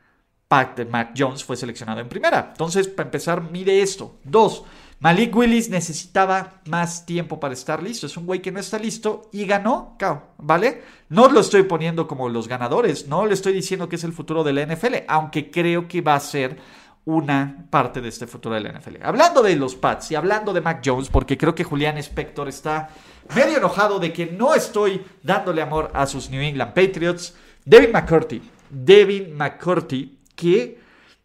Mac 0.90 1.14
Jones 1.18 1.46
fue 1.46 1.56
seleccionado 1.56 2.02
en 2.02 2.10
primera. 2.10 2.50
Entonces, 2.52 2.90
para 2.90 3.08
empezar, 3.08 3.42
mide 3.52 3.82
esto. 3.82 4.20
Dos, 4.26 4.66
Malik 5.00 5.34
Willis 5.34 5.70
necesitaba 5.70 6.62
más 6.68 7.06
tiempo 7.06 7.40
para 7.40 7.54
estar 7.54 7.82
listo. 7.82 8.06
Es 8.06 8.18
un 8.18 8.26
güey 8.26 8.42
que 8.42 8.52
no 8.52 8.60
está 8.60 8.78
listo 8.78 9.30
y 9.32 9.46
ganó, 9.46 9.98
¿vale? 10.38 10.82
No 11.08 11.30
lo 11.30 11.40
estoy 11.40 11.64
poniendo 11.64 12.06
como 12.06 12.28
los 12.28 12.50
ganadores. 12.50 13.08
No 13.08 13.26
le 13.26 13.34
estoy 13.34 13.54
diciendo 13.54 13.88
que 13.88 13.96
es 13.96 14.04
el 14.04 14.12
futuro 14.12 14.44
de 14.44 14.52
la 14.52 14.66
NFL, 14.66 15.06
aunque 15.08 15.52
creo 15.52 15.88
que 15.88 16.02
va 16.02 16.16
a 16.16 16.20
ser 16.20 16.58
una 17.06 17.68
parte 17.70 18.02
de 18.02 18.10
este 18.10 18.28
futuro 18.28 18.56
de 18.56 18.62
la 18.62 18.72
NFL. 18.72 18.98
Hablando 19.04 19.44
de 19.44 19.56
los 19.56 19.76
Pats 19.76 20.12
y 20.12 20.16
hablando 20.16 20.54
de 20.54 20.62
Mac 20.62 20.82
Jones, 20.84 21.10
porque 21.10 21.38
creo 21.38 21.54
que 21.54 21.64
Julián 21.64 21.98
Spector 22.00 22.50
está 22.50 22.90
medio 23.36 23.58
enojado 23.58 24.00
de 24.00 24.12
que 24.12 24.26
no 24.26 24.56
estoy 24.56 25.02
dándole 25.22 25.62
amor 25.62 25.92
a 25.94 26.08
sus 26.08 26.30
New 26.30 26.42
England 26.42 26.74
Patriots. 26.74 27.36
Devin 27.64 27.92
McCurdy, 27.92 28.42
Devin 28.70 29.36
McCurdy, 29.36 30.20
que 30.36 30.80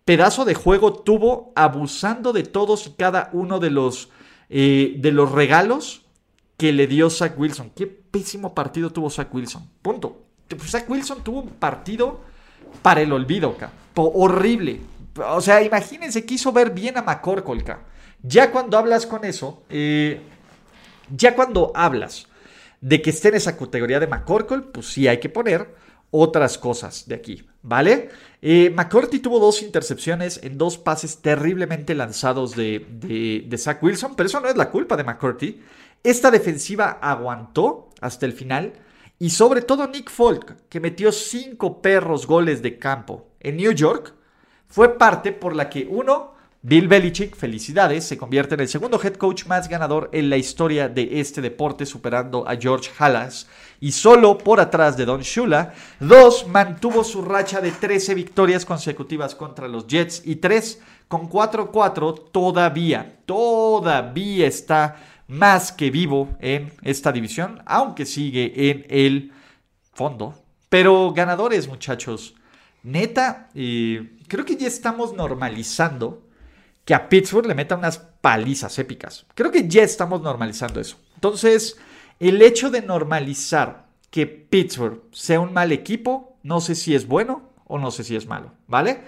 pedazo 0.04 0.44
de 0.44 0.54
juego 0.54 0.92
tuvo 0.92 1.52
abusando 1.54 2.32
de 2.32 2.42
todos 2.42 2.86
y 2.86 2.92
cada 2.92 3.30
uno 3.32 3.58
de 3.58 3.70
los, 3.70 4.10
eh, 4.48 4.94
de 4.98 5.12
los 5.12 5.32
regalos 5.32 6.02
que 6.56 6.72
le 6.72 6.86
dio 6.86 7.08
Zach 7.08 7.38
Wilson. 7.38 7.70
Qué 7.74 7.86
pésimo 7.86 8.54
partido 8.54 8.90
tuvo 8.90 9.08
Zach 9.08 9.32
Wilson. 9.34 9.66
Punto. 9.80 10.24
Zach 10.66 10.88
Wilson 10.90 11.22
tuvo 11.22 11.40
un 11.40 11.50
partido 11.50 12.20
para 12.82 13.00
el 13.00 13.12
olvido, 13.12 13.56
horrible. 13.94 14.80
O 15.16 15.40
sea, 15.40 15.62
imagínense, 15.62 16.24
quiso 16.24 16.52
ver 16.52 16.70
bien 16.70 16.96
a 16.98 17.02
McCorkle, 17.02 17.64
Ya 18.22 18.50
cuando 18.50 18.78
hablas 18.78 19.06
con 19.06 19.24
eso, 19.24 19.62
eh, 19.68 20.20
ya 21.14 21.34
cuando 21.34 21.72
hablas 21.74 22.28
de 22.80 23.02
que 23.02 23.10
esté 23.10 23.28
en 23.28 23.34
esa 23.34 23.56
categoría 23.56 24.00
de 24.00 24.06
McCorkle, 24.06 24.62
pues 24.62 24.86
sí 24.86 25.08
hay 25.08 25.18
que 25.18 25.28
poner 25.28 25.74
otras 26.10 26.58
cosas 26.58 27.06
de 27.06 27.14
aquí, 27.14 27.46
¿vale? 27.62 28.10
Eh, 28.42 28.74
tuvo 29.22 29.38
dos 29.38 29.62
intercepciones 29.62 30.40
en 30.42 30.58
dos 30.58 30.78
pases 30.78 31.18
terriblemente 31.18 31.94
lanzados 31.94 32.56
de, 32.56 32.84
de, 33.46 33.58
Zach 33.58 33.82
Wilson, 33.82 34.14
pero 34.16 34.26
eso 34.26 34.40
no 34.40 34.48
es 34.48 34.56
la 34.56 34.70
culpa 34.70 34.96
de 34.96 35.04
McCourty. 35.04 35.60
Esta 36.02 36.30
defensiva 36.30 36.98
aguantó 37.00 37.90
hasta 38.00 38.26
el 38.26 38.32
final 38.32 38.72
y 39.18 39.30
sobre 39.30 39.62
todo 39.62 39.86
Nick 39.86 40.10
Folk, 40.10 40.68
que 40.68 40.80
metió 40.80 41.12
cinco 41.12 41.80
perros 41.80 42.26
goles 42.26 42.62
de 42.62 42.78
campo 42.78 43.28
en 43.38 43.58
New 43.58 43.72
York, 43.72 44.14
fue 44.70 44.96
parte 44.96 45.32
por 45.32 45.54
la 45.54 45.68
que 45.68 45.86
uno, 45.90 46.32
Bill 46.62 46.86
Belichick, 46.86 47.34
felicidades, 47.34 48.04
se 48.04 48.16
convierte 48.16 48.54
en 48.54 48.60
el 48.60 48.68
segundo 48.68 49.00
head 49.02 49.14
coach 49.14 49.46
más 49.46 49.68
ganador 49.68 50.08
en 50.12 50.30
la 50.30 50.36
historia 50.36 50.88
de 50.88 51.20
este 51.20 51.40
deporte, 51.40 51.84
superando 51.84 52.46
a 52.46 52.54
George 52.54 52.90
Halas 52.98 53.48
y 53.80 53.90
solo 53.90 54.38
por 54.38 54.60
atrás 54.60 54.96
de 54.96 55.06
Don 55.06 55.22
Shula. 55.22 55.74
Dos, 55.98 56.46
mantuvo 56.46 57.02
su 57.02 57.22
racha 57.22 57.60
de 57.60 57.72
13 57.72 58.14
victorias 58.14 58.64
consecutivas 58.64 59.34
contra 59.34 59.66
los 59.66 59.88
Jets 59.88 60.22
y 60.24 60.36
tres, 60.36 60.80
con 61.08 61.28
4-4 61.28 62.30
todavía, 62.30 63.18
todavía 63.26 64.46
está 64.46 64.96
más 65.26 65.72
que 65.72 65.90
vivo 65.90 66.28
en 66.38 66.72
esta 66.82 67.10
división, 67.10 67.60
aunque 67.66 68.06
sigue 68.06 68.70
en 68.70 68.86
el 68.88 69.32
fondo. 69.92 70.34
Pero 70.68 71.12
ganadores, 71.12 71.66
muchachos. 71.66 72.34
Neta, 72.82 73.48
eh, 73.54 74.19
creo 74.30 74.44
que 74.44 74.56
ya 74.56 74.68
estamos 74.68 75.12
normalizando 75.12 76.22
que 76.84 76.94
a 76.94 77.08
Pittsburgh 77.08 77.46
le 77.46 77.56
metan 77.56 77.80
unas 77.80 77.98
palizas 77.98 78.78
épicas. 78.78 79.26
Creo 79.34 79.50
que 79.50 79.68
ya 79.68 79.82
estamos 79.82 80.22
normalizando 80.22 80.80
eso. 80.80 80.98
Entonces, 81.16 81.76
el 82.20 82.40
hecho 82.40 82.70
de 82.70 82.80
normalizar 82.80 83.88
que 84.10 84.26
Pittsburgh 84.26 85.02
sea 85.10 85.40
un 85.40 85.52
mal 85.52 85.72
equipo, 85.72 86.36
no 86.44 86.60
sé 86.60 86.76
si 86.76 86.94
es 86.94 87.08
bueno 87.08 87.50
o 87.66 87.78
no 87.78 87.90
sé 87.90 88.04
si 88.04 88.14
es 88.14 88.26
malo, 88.26 88.52
¿vale? 88.68 89.02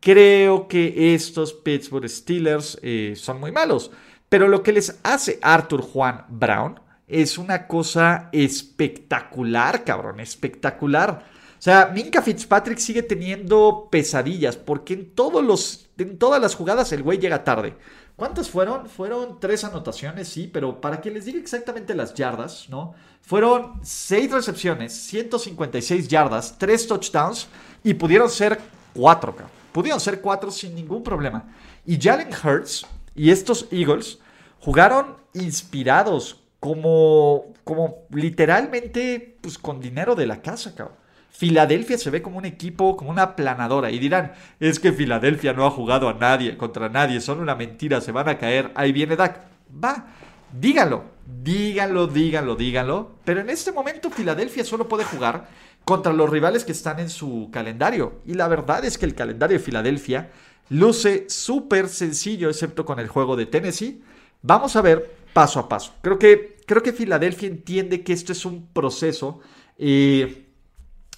Creo 0.00 0.66
que 0.66 1.14
estos 1.14 1.52
Pittsburgh 1.52 2.08
Steelers 2.08 2.78
eh, 2.82 3.14
son 3.16 3.40
muy 3.40 3.52
malos, 3.52 3.90
pero 4.30 4.48
lo 4.48 4.62
que 4.62 4.72
les 4.72 4.98
hace 5.02 5.38
Arthur 5.42 5.82
Juan 5.82 6.24
Brown 6.30 6.80
es 7.06 7.36
una 7.36 7.66
cosa 7.66 8.30
espectacular, 8.32 9.84
cabrón, 9.84 10.20
espectacular. 10.20 11.26
O 11.64 11.70
sea, 11.70 11.90
Minka 11.94 12.20
Fitzpatrick 12.20 12.76
sigue 12.76 13.02
teniendo 13.02 13.88
pesadillas 13.90 14.54
porque 14.54 14.92
en, 14.92 15.14
todos 15.14 15.42
los, 15.42 15.86
en 15.96 16.18
todas 16.18 16.38
las 16.38 16.54
jugadas 16.54 16.92
el 16.92 17.02
güey 17.02 17.16
llega 17.16 17.42
tarde. 17.42 17.74
¿Cuántas 18.16 18.50
fueron? 18.50 18.86
Fueron 18.86 19.40
tres 19.40 19.64
anotaciones, 19.64 20.28
sí, 20.28 20.46
pero 20.52 20.78
para 20.78 21.00
que 21.00 21.10
les 21.10 21.24
diga 21.24 21.38
exactamente 21.38 21.94
las 21.94 22.12
yardas, 22.12 22.68
¿no? 22.68 22.92
Fueron 23.22 23.80
seis 23.82 24.30
recepciones, 24.30 24.92
156 24.92 26.06
yardas, 26.06 26.58
tres 26.58 26.86
touchdowns 26.86 27.48
y 27.82 27.94
pudieron 27.94 28.28
ser 28.28 28.60
cuatro, 28.92 29.34
cabrón. 29.34 29.50
Pudieron 29.72 30.00
ser 30.00 30.20
cuatro 30.20 30.50
sin 30.50 30.74
ningún 30.74 31.02
problema. 31.02 31.44
Y 31.86 31.98
Jalen 31.98 32.28
Hurts 32.44 32.86
y 33.14 33.30
estos 33.30 33.68
Eagles 33.70 34.18
jugaron 34.60 35.16
inspirados, 35.32 36.42
como, 36.60 37.54
como 37.64 38.00
literalmente, 38.10 39.38
pues 39.40 39.56
con 39.56 39.80
dinero 39.80 40.14
de 40.14 40.26
la 40.26 40.42
casa, 40.42 40.74
cabrón. 40.74 41.03
Filadelfia 41.36 41.98
se 41.98 42.10
ve 42.10 42.22
como 42.22 42.38
un 42.38 42.44
equipo, 42.44 42.96
como 42.96 43.10
una 43.10 43.34
planadora. 43.34 43.90
Y 43.90 43.98
dirán, 43.98 44.32
es 44.60 44.78
que 44.78 44.92
Filadelfia 44.92 45.52
no 45.52 45.66
ha 45.66 45.70
jugado 45.70 46.08
a 46.08 46.14
nadie, 46.14 46.56
contra 46.56 46.88
nadie, 46.88 47.20
son 47.20 47.40
una 47.40 47.56
mentira, 47.56 48.00
se 48.00 48.12
van 48.12 48.28
a 48.28 48.38
caer. 48.38 48.70
Ahí 48.76 48.92
viene 48.92 49.16
Dak. 49.16 49.40
Va, 49.82 50.06
díganlo, 50.52 51.02
díganlo, 51.42 52.06
díganlo, 52.06 52.54
díganlo. 52.54 53.10
Pero 53.24 53.40
en 53.40 53.50
este 53.50 53.72
momento 53.72 54.10
Filadelfia 54.10 54.64
solo 54.64 54.86
puede 54.86 55.02
jugar 55.02 55.48
contra 55.84 56.12
los 56.12 56.30
rivales 56.30 56.64
que 56.64 56.70
están 56.70 57.00
en 57.00 57.10
su 57.10 57.50
calendario. 57.52 58.20
Y 58.24 58.34
la 58.34 58.46
verdad 58.46 58.84
es 58.84 58.96
que 58.96 59.04
el 59.04 59.16
calendario 59.16 59.58
de 59.58 59.64
Filadelfia 59.64 60.30
luce 60.68 61.26
súper 61.28 61.88
sencillo, 61.88 62.48
excepto 62.48 62.84
con 62.84 63.00
el 63.00 63.08
juego 63.08 63.34
de 63.34 63.46
Tennessee. 63.46 64.04
Vamos 64.40 64.76
a 64.76 64.82
ver 64.82 65.16
paso 65.32 65.58
a 65.58 65.68
paso. 65.68 65.94
Creo 66.00 66.16
que, 66.16 66.58
creo 66.64 66.84
que 66.84 66.92
Filadelfia 66.92 67.48
entiende 67.48 68.04
que 68.04 68.12
esto 68.12 68.30
es 68.30 68.44
un 68.44 68.68
proceso. 68.68 69.40
Eh, 69.76 70.43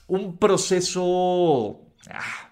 un 0.06 0.36
proceso... 0.36 1.80
Ah, 2.10 2.50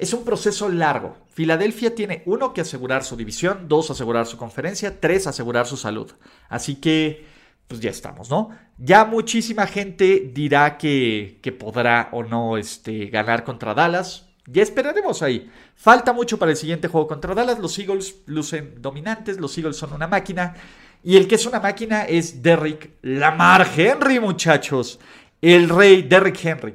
es 0.00 0.14
un 0.14 0.24
proceso 0.24 0.68
largo. 0.70 1.14
Filadelfia 1.28 1.94
tiene 1.94 2.22
uno 2.24 2.54
que 2.54 2.62
asegurar 2.62 3.04
su 3.04 3.16
división, 3.16 3.68
dos 3.68 3.90
asegurar 3.90 4.26
su 4.26 4.38
conferencia, 4.38 4.98
tres 4.98 5.26
asegurar 5.26 5.66
su 5.66 5.76
salud. 5.76 6.10
Así 6.48 6.76
que, 6.76 7.26
pues 7.68 7.80
ya 7.80 7.90
estamos, 7.90 8.30
¿no? 8.30 8.48
Ya 8.78 9.04
muchísima 9.04 9.66
gente 9.66 10.30
dirá 10.32 10.78
que, 10.78 11.38
que 11.42 11.52
podrá 11.52 12.08
o 12.12 12.22
no 12.22 12.56
este, 12.56 13.06
ganar 13.06 13.44
contra 13.44 13.74
Dallas. 13.74 14.26
Ya 14.46 14.62
esperaremos 14.62 15.22
ahí. 15.22 15.50
Falta 15.76 16.14
mucho 16.14 16.38
para 16.38 16.52
el 16.52 16.56
siguiente 16.56 16.88
juego 16.88 17.06
contra 17.06 17.34
Dallas. 17.34 17.58
Los 17.58 17.78
Eagles 17.78 18.22
lucen 18.24 18.80
dominantes, 18.80 19.38
los 19.38 19.56
Eagles 19.58 19.76
son 19.76 19.92
una 19.92 20.08
máquina. 20.08 20.54
Y 21.02 21.18
el 21.18 21.28
que 21.28 21.34
es 21.34 21.44
una 21.44 21.60
máquina 21.60 22.04
es 22.04 22.42
Derrick 22.42 22.90
Lamar 23.02 23.68
Henry, 23.76 24.18
muchachos 24.18 24.98
el 25.40 25.68
rey 25.68 26.02
Derrick 26.02 26.44
Henry. 26.44 26.74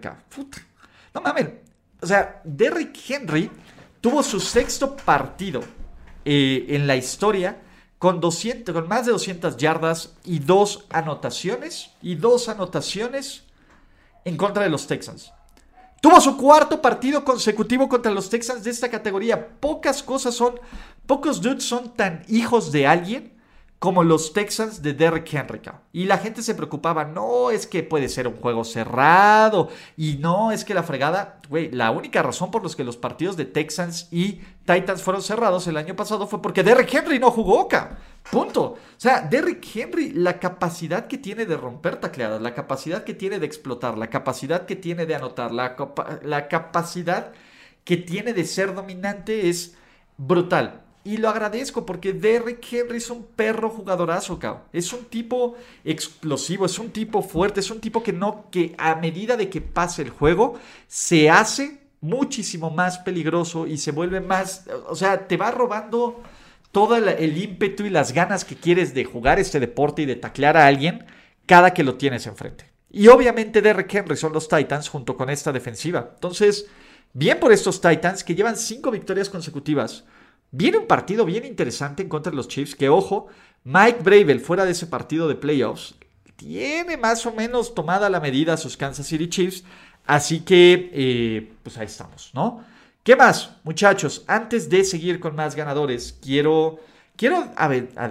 No 1.14 1.22
mames. 1.22 1.48
O 2.02 2.08
sea, 2.08 2.42
Derrick 2.44 2.98
Henry 3.10 3.50
tuvo 4.02 4.22
su 4.22 4.40
sexto 4.40 4.96
partido 4.96 5.62
eh, 6.24 6.66
en 6.70 6.88
la 6.88 6.96
historia 6.96 7.62
con, 7.98 8.20
200, 8.20 8.74
con 8.74 8.88
más 8.88 9.06
de 9.06 9.12
200 9.12 9.58
yardas 9.58 10.14
y 10.24 10.40
dos 10.40 10.86
anotaciones. 10.90 11.92
Y 12.02 12.16
dos 12.16 12.50
anotaciones 12.50 13.44
en 14.24 14.38
contra 14.38 14.64
de 14.64 14.70
los 14.70 14.88
Texans. 14.88 15.32
Tuvo 16.02 16.20
su 16.22 16.38
cuarto 16.38 16.82
partido 16.82 17.24
consecutivo 17.24 17.90
contra 17.90 18.12
los 18.12 18.30
Texans 18.30 18.64
de 18.64 18.72
esta 18.72 18.90
categoría. 18.90 19.48
Pocas 19.60 20.04
cosas 20.04 20.36
son, 20.36 20.60
pocos 21.08 21.42
dudes 21.42 21.64
son 21.64 21.96
tan 21.96 22.24
hijos 22.28 22.72
de 22.72 22.86
alguien 22.86 23.35
como 23.86 24.04
los 24.04 24.34
Texans 24.34 24.82
de 24.82 24.94
Derrick 24.94 25.32
Henry. 25.32 25.62
Y 25.94 26.06
la 26.06 26.18
gente 26.18 26.42
se 26.42 26.56
preocupaba, 26.56 27.06
no, 27.06 27.52
es 27.52 27.68
que 27.68 27.84
puede 27.84 28.10
ser 28.10 28.28
un 28.28 28.36
juego 28.36 28.64
cerrado. 28.64 29.70
Y 29.96 30.16
no, 30.16 30.52
es 30.52 30.66
que 30.66 30.74
la 30.74 30.82
fregada, 30.82 31.40
güey, 31.50 31.70
la 31.70 31.92
única 31.92 32.24
razón 32.24 32.50
por 32.50 32.64
los 32.64 32.76
que 32.76 32.84
los 32.84 32.98
partidos 32.98 33.38
de 33.38 33.46
Texans 33.46 34.08
y 34.10 34.42
Titans 34.66 35.04
fueron 35.04 35.22
cerrados 35.22 35.68
el 35.68 35.78
año 35.78 35.96
pasado 35.96 36.26
fue 36.26 36.42
porque 36.42 36.64
Derrick 36.64 36.92
Henry 36.96 37.20
no 37.20 37.30
jugó, 37.30 37.62
acá. 37.62 38.00
Punto. 38.32 38.62
O 38.64 38.80
sea, 38.98 39.22
Derrick 39.22 39.64
Henry, 39.76 40.14
la 40.14 40.40
capacidad 40.40 41.06
que 41.06 41.20
tiene 41.20 41.46
de 41.46 41.56
romper 41.56 41.98
tacleadas, 41.98 42.42
la 42.42 42.56
capacidad 42.56 43.04
que 43.04 43.14
tiene 43.14 43.38
de 43.38 43.46
explotar, 43.46 44.00
la 44.00 44.10
capacidad 44.10 44.66
que 44.66 44.76
tiene 44.76 45.06
de 45.06 45.14
anotar, 45.14 45.52
la 45.52 46.48
capacidad 46.48 47.34
que 47.84 47.98
tiene 47.98 48.34
de 48.34 48.46
ser 48.46 48.74
dominante 48.74 49.48
es 49.48 49.78
brutal. 50.18 50.85
Y 51.06 51.18
lo 51.18 51.30
agradezco 51.30 51.86
porque 51.86 52.14
Derrick 52.14 52.66
Henry 52.74 52.98
es 52.98 53.12
un 53.12 53.24
perro 53.24 53.70
jugadorazo, 53.70 54.40
cao. 54.40 54.66
Es 54.74 54.92
un 54.92 55.06
tipo 55.06 55.56
explosivo, 55.84 56.66
es 56.66 56.80
un 56.80 56.90
tipo 56.90 57.22
fuerte, 57.22 57.60
es 57.60 57.70
un 57.70 57.80
tipo 57.80 58.02
que 58.02 58.12
no, 58.12 58.50
que 58.50 58.74
a 58.80 58.96
medida 58.96 59.38
de 59.38 59.48
que 59.48 59.62
pase 59.62 60.02
el 60.02 60.10
juego, 60.10 60.60
se 60.88 61.30
hace 61.30 61.80
muchísimo 62.02 62.72
más 62.72 62.98
peligroso 62.98 63.68
y 63.68 63.78
se 63.78 63.92
vuelve 63.92 64.20
más, 64.20 64.66
o 64.88 64.96
sea, 64.96 65.28
te 65.28 65.38
va 65.38 65.52
robando 65.52 66.24
todo 66.72 66.98
el, 66.98 67.38
ímpetu 67.38 67.86
y 67.86 67.92
las 67.92 68.12
ganas 68.12 68.44
que 68.44 68.56
quieres 68.56 68.96
de 68.96 69.06
jugar 69.06 69.38
este 69.38 69.60
deporte 69.60 70.02
y 70.02 70.06
de 70.06 70.16
taclear 70.16 70.58
a 70.58 70.66
alguien 70.66 71.06
cada 71.46 71.72
que 71.72 71.84
lo 71.84 71.98
tienes 71.98 72.26
enfrente. 72.26 72.66
Y 72.90 73.10
obviamente 73.10 73.62
Derrick 73.62 73.94
Henry 73.94 74.18
son 74.18 74.34
los 74.34 74.48
Titans 74.48 74.90
junto 74.90 75.16
con 75.16 75.30
esta 75.30 75.52
defensiva. 75.52 76.14
Entonces, 76.16 76.66
bien 77.14 77.40
por 77.40 77.52
estos 77.52 77.80
Titans 77.80 78.24
que 78.24 78.34
llevan 78.34 78.58
cinco 78.58 78.90
victorias 78.90 79.30
consecutivas 79.30 80.04
Viene 80.58 80.78
un 80.78 80.88
partido 80.88 81.26
bien 81.26 81.44
interesante 81.44 82.02
en 82.02 82.08
contra 82.08 82.32
de 82.32 82.38
los 82.38 82.48
Chiefs, 82.48 82.76
que 82.76 82.88
ojo, 82.88 83.28
Mike 83.66 84.00
Bravel 84.04 84.40
fuera 84.40 84.64
de 84.64 84.72
ese 84.72 84.88
partido 84.88 85.28
de 85.28 85.36
playoffs, 85.36 85.96
tiene 86.38 86.96
más 86.96 87.26
o 87.26 87.34
menos 87.34 87.76
tomada 87.76 88.10
la 88.10 88.22
medida 88.22 88.54
a 88.54 88.58
sus 88.58 88.78
Kansas 88.78 89.06
City 89.06 89.28
Chiefs, 89.28 89.66
así 90.06 90.40
que, 90.46 90.92
eh, 90.94 91.52
pues 91.62 91.78
ahí 91.78 91.88
estamos, 91.88 92.32
¿no? 92.34 92.64
¿Qué 93.04 93.18
más, 93.18 93.58
muchachos? 93.66 94.24
Antes 94.28 94.70
de 94.70 94.86
seguir 94.86 95.20
con 95.20 95.36
más 95.36 95.56
ganadores, 95.56 96.18
quiero, 96.22 96.80
quiero 97.18 97.52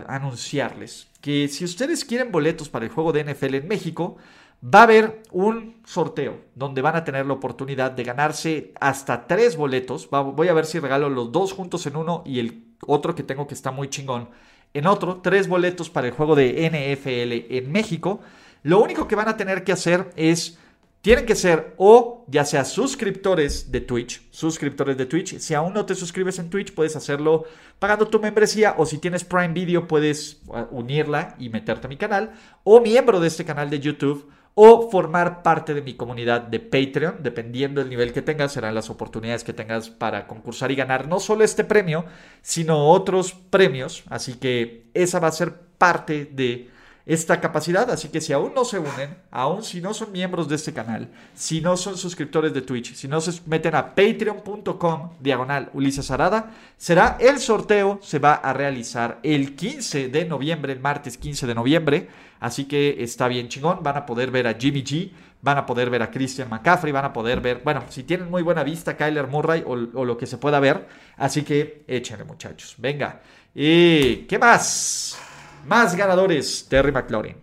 anunciarles 0.07 1.07
que 1.23 1.49
si 1.49 1.65
ustedes 1.65 2.05
quieren 2.05 2.31
boletos 2.31 2.69
para 2.69 2.85
el 2.85 2.91
juego 2.91 3.13
de 3.15 3.25
NFL 3.25 3.55
en 3.55 3.69
México, 3.69 4.19
va 4.65 4.81
a 4.81 4.83
haber 4.85 5.23
un 5.31 5.77
sorteo 5.85 6.41
donde 6.55 6.81
van 6.81 6.97
a 6.97 7.05
tener 7.05 7.27
la 7.27 7.35
oportunidad 7.35 7.91
de 7.91 8.05
ganarse 8.05 8.73
hasta 8.81 9.27
tres 9.27 9.57
boletos. 9.57 10.09
voy 10.11 10.49
a 10.49 10.55
ver 10.55 10.65
si 10.65 10.79
regalo 10.79 11.11
los 11.11 11.33
dos 11.33 11.53
juntos 11.53 11.87
en 11.87 11.97
uno 11.97 12.23
y 12.25 12.39
el 12.39 12.65
otro 12.87 13.15
que 13.15 13.23
tengo 13.23 13.47
que 13.47 13.55
está 13.55 13.71
muy 13.71 13.89
chingón 13.89 14.31
en 14.73 14.87
otro. 14.87 15.21
Tres 15.23 15.49
boletos 15.49 15.91
para 15.91 16.07
el 16.07 16.15
juego 16.15 16.35
de 16.35 16.69
NFL 16.71 17.55
en 17.55 17.73
México. 17.73 18.21
Lo 18.63 18.83
único 18.83 19.07
que 19.07 19.17
van 19.17 19.29
a 19.29 19.37
tener 19.37 19.65
que 19.65 19.73
hacer 19.73 20.11
es 20.17 20.59
tienen 21.03 21.27
que 21.27 21.35
ser 21.35 21.75
o 21.77 22.25
ya 22.29 22.47
sea 22.47 22.65
suscriptores 22.65 23.71
de 23.71 23.83
Twitch, 23.83 24.27
suscriptores 24.31 24.97
de 24.97 25.05
Twitch. 25.05 25.37
Si 25.39 25.53
aún 25.53 25.75
no 25.75 25.85
te 25.85 25.95
suscribes 25.95 26.39
en 26.39 26.49
Twitch, 26.49 26.73
puedes 26.73 26.97
hacerlo 26.97 27.45
pagando 27.79 28.09
tu 28.09 28.19
membresía 28.19 28.77
o 28.79 28.87
si 28.87 28.97
tienes 28.97 29.23
Prime 29.23 29.53
Video, 29.53 29.87
puedes 29.87 30.41
uh, 30.47 30.65
unirla 30.71 31.37
y 31.39 31.51
meterte 31.51 31.87
a 31.87 31.91
mi 31.91 31.99
canal. 31.99 32.33
O 32.63 32.81
miembro 32.81 33.21
de 33.21 33.29
este 33.29 33.45
canal 33.45 33.69
de 33.69 33.81
YouTube 33.81 34.31
o 34.55 34.89
formar 34.91 35.43
parte 35.43 35.75
de 35.75 35.83
mi 35.83 35.95
comunidad 35.95 36.43
de 36.43 36.61
Patreon, 36.61 37.17
dependiendo 37.21 37.81
del 37.81 37.91
nivel 37.91 38.13
que 38.13 38.23
tengas, 38.23 38.53
serán 38.53 38.75
las 38.75 38.89
oportunidades 38.89 39.43
que 39.43 39.53
tengas 39.53 39.91
para 39.91 40.27
concursar 40.27 40.71
y 40.71 40.77
ganar 40.77 41.09
no 41.09 41.19
solo 41.19 41.43
este 41.43 41.65
premio, 41.65 42.05
sino 42.41 42.89
otros 42.89 43.33
premios. 43.33 44.05
Así 44.09 44.35
que 44.35 44.87
esa 44.95 45.19
va 45.19 45.29
a 45.29 45.33
ser 45.33 45.55
parte 45.77 46.25
de 46.25 46.71
esta 47.07 47.41
capacidad. 47.41 47.91
Así 47.91 48.09
que 48.09 48.21
si 48.21 48.33
aún 48.33 48.55
no 48.55 48.65
se 48.65 48.79
unen, 48.79 49.17
aún 49.31 49.63
si 49.63 49.81
no 49.81 49.95
son 49.95 50.13
miembros 50.13 50.49
de 50.49 50.57
este 50.57 50.73
canal, 50.73 51.09
si 51.35 51.61
no 51.61 51.77
son 51.77 51.97
suscriptores 51.97 52.53
de 52.55 52.63
Twitch, 52.63 52.95
si 52.95 53.09
no 53.09 53.21
se 53.21 53.41
meten 53.47 53.75
a 53.75 53.95
patreon.com 53.95 55.11
diagonal 55.21 55.71
Ulises 55.75 56.11
Arada, 56.11 56.51
será 56.77 57.17
el 57.21 57.39
sorteo, 57.39 57.99
se 58.03 58.19
va 58.19 58.35
a 58.35 58.53
realizar 58.53 59.19
el 59.23 59.55
15 59.55 60.09
de 60.09 60.25
noviembre, 60.25 60.73
el 60.73 60.81
martes 60.81 61.19
15 61.19 61.47
de 61.47 61.55
noviembre. 61.55 62.09
Así 62.41 62.67
que 62.67 63.03
está 63.03 63.29
bien 63.29 63.49
chingón. 63.49 63.83
Van 63.83 63.97
a 63.97 64.07
poder 64.07 64.31
ver 64.31 64.47
a 64.47 64.55
Jimmy 64.55 64.83
G, 64.83 65.11
van 65.41 65.57
a 65.57 65.65
poder 65.65 65.89
ver 65.89 66.03
a 66.03 66.11
Christian 66.11 66.49
McCaffrey, 66.51 66.93
van 66.93 67.05
a 67.05 67.13
poder 67.13 67.41
ver, 67.41 67.63
bueno, 67.65 67.85
si 67.89 68.03
tienen 68.03 68.31
muy 68.31 68.43
buena 68.43 68.63
vista, 68.63 68.97
Kyler 68.97 69.29
Murray 69.29 69.63
o, 69.67 69.73
o 69.73 70.05
lo 70.05 70.19
que 70.19 70.27
se 70.27 70.37
pueda 70.37 70.61
ver. 70.61 70.87
Así 71.17 71.43
que 71.43 71.85
échenle, 71.87 72.25
muchachos. 72.25 72.75
Venga. 72.79 73.21
¿Y 73.55 74.27
qué 74.27 74.39
más? 74.39 75.19
Más 75.67 75.97
ganadores, 75.97 76.67
Terry 76.69 76.93
McLaurin. 76.93 77.37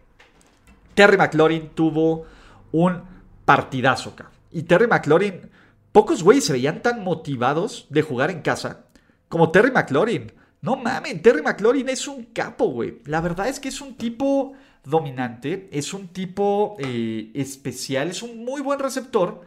Terry 0.94 1.18
McLaurin 1.18 1.70
tuvo 1.70 2.26
un 2.72 3.02
partidazo 3.46 4.12
acá. 4.12 4.30
Y 4.52 4.64
Terry 4.64 4.88
McLaurin, 4.88 5.50
pocos 5.92 6.22
güeyes 6.22 6.46
se 6.46 6.54
veían 6.54 6.82
tan 6.82 7.04
motivados 7.04 7.88
de 7.90 8.02
jugar 8.02 8.30
en 8.30 8.42
casa 8.42 8.86
como 9.28 9.50
Terry 9.50 9.72
McLaurin. 9.72 10.32
No 10.62 10.76
mamen, 10.76 11.22
Terry 11.22 11.42
McLaurin 11.42 11.90
es 11.90 12.08
un 12.08 12.26
capo, 12.26 12.68
güey. 12.68 13.02
La 13.06 13.22
verdad 13.22 13.48
es 13.48 13.60
que 13.60 13.70
es 13.70 13.82
un 13.82 13.96
tipo 13.96 14.54
dominante, 14.84 15.70
es 15.72 15.94
un 15.94 16.10
tipo 16.10 16.76
eh, 16.80 17.32
especial, 17.34 18.10
es 18.10 18.22
un 18.22 18.44
muy 18.44 18.62
buen 18.62 18.80
receptor 18.80 19.42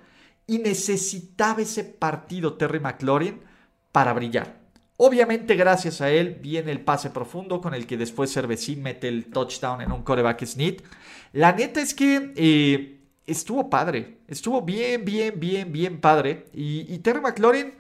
y 0.47 0.59
necesitaba 0.59 1.63
ese 1.63 1.85
partido 1.85 2.55
Terry 2.55 2.81
McLaurin 2.81 3.41
para 3.93 4.13
brillar. 4.13 4.64
Obviamente, 4.97 5.57
gracias 5.57 6.01
a 6.01 6.11
él 6.11 6.39
viene 6.41 6.71
el 6.71 6.81
pase 6.81 7.11
profundo 7.11 7.61
con 7.61 7.75
el 7.75 7.87
que 7.87 7.97
después 7.97 8.33
Cervecín 8.33 8.83
mete 8.83 9.09
el 9.09 9.27
touchdown 9.27 9.81
en 9.81 9.91
un 9.91 10.03
coreback 10.03 10.45
sneak. 10.45 10.85
La 11.33 11.53
neta 11.53 11.81
es 11.81 11.95
que 11.95 12.33
eh, 12.37 13.01
estuvo 13.27 13.69
padre, 13.69 14.19
estuvo 14.29 14.63
bien, 14.63 15.05
bien, 15.05 15.35
bien, 15.39 15.73
bien 15.73 16.01
padre. 16.01 16.47
Y, 16.53 16.99
Terry 16.99 17.21
McLaurin, 17.21 17.75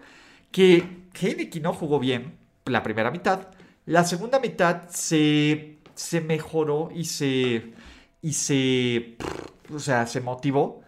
que 0.50 0.84
Heineken 1.20 1.62
no 1.62 1.72
jugó 1.72 2.00
bien 2.00 2.34
la 2.66 2.82
primera 2.82 3.10
mitad, 3.12 3.48
la 3.86 4.04
segunda 4.04 4.40
mitad 4.40 4.88
se, 4.88 5.78
se 5.94 6.20
mejoró 6.20 6.90
y 6.92 7.04
se, 7.04 7.74
y 8.22 8.32
se, 8.32 9.16
o 9.72 9.78
sea, 9.78 10.06
se 10.06 10.20
motivó. 10.20 10.82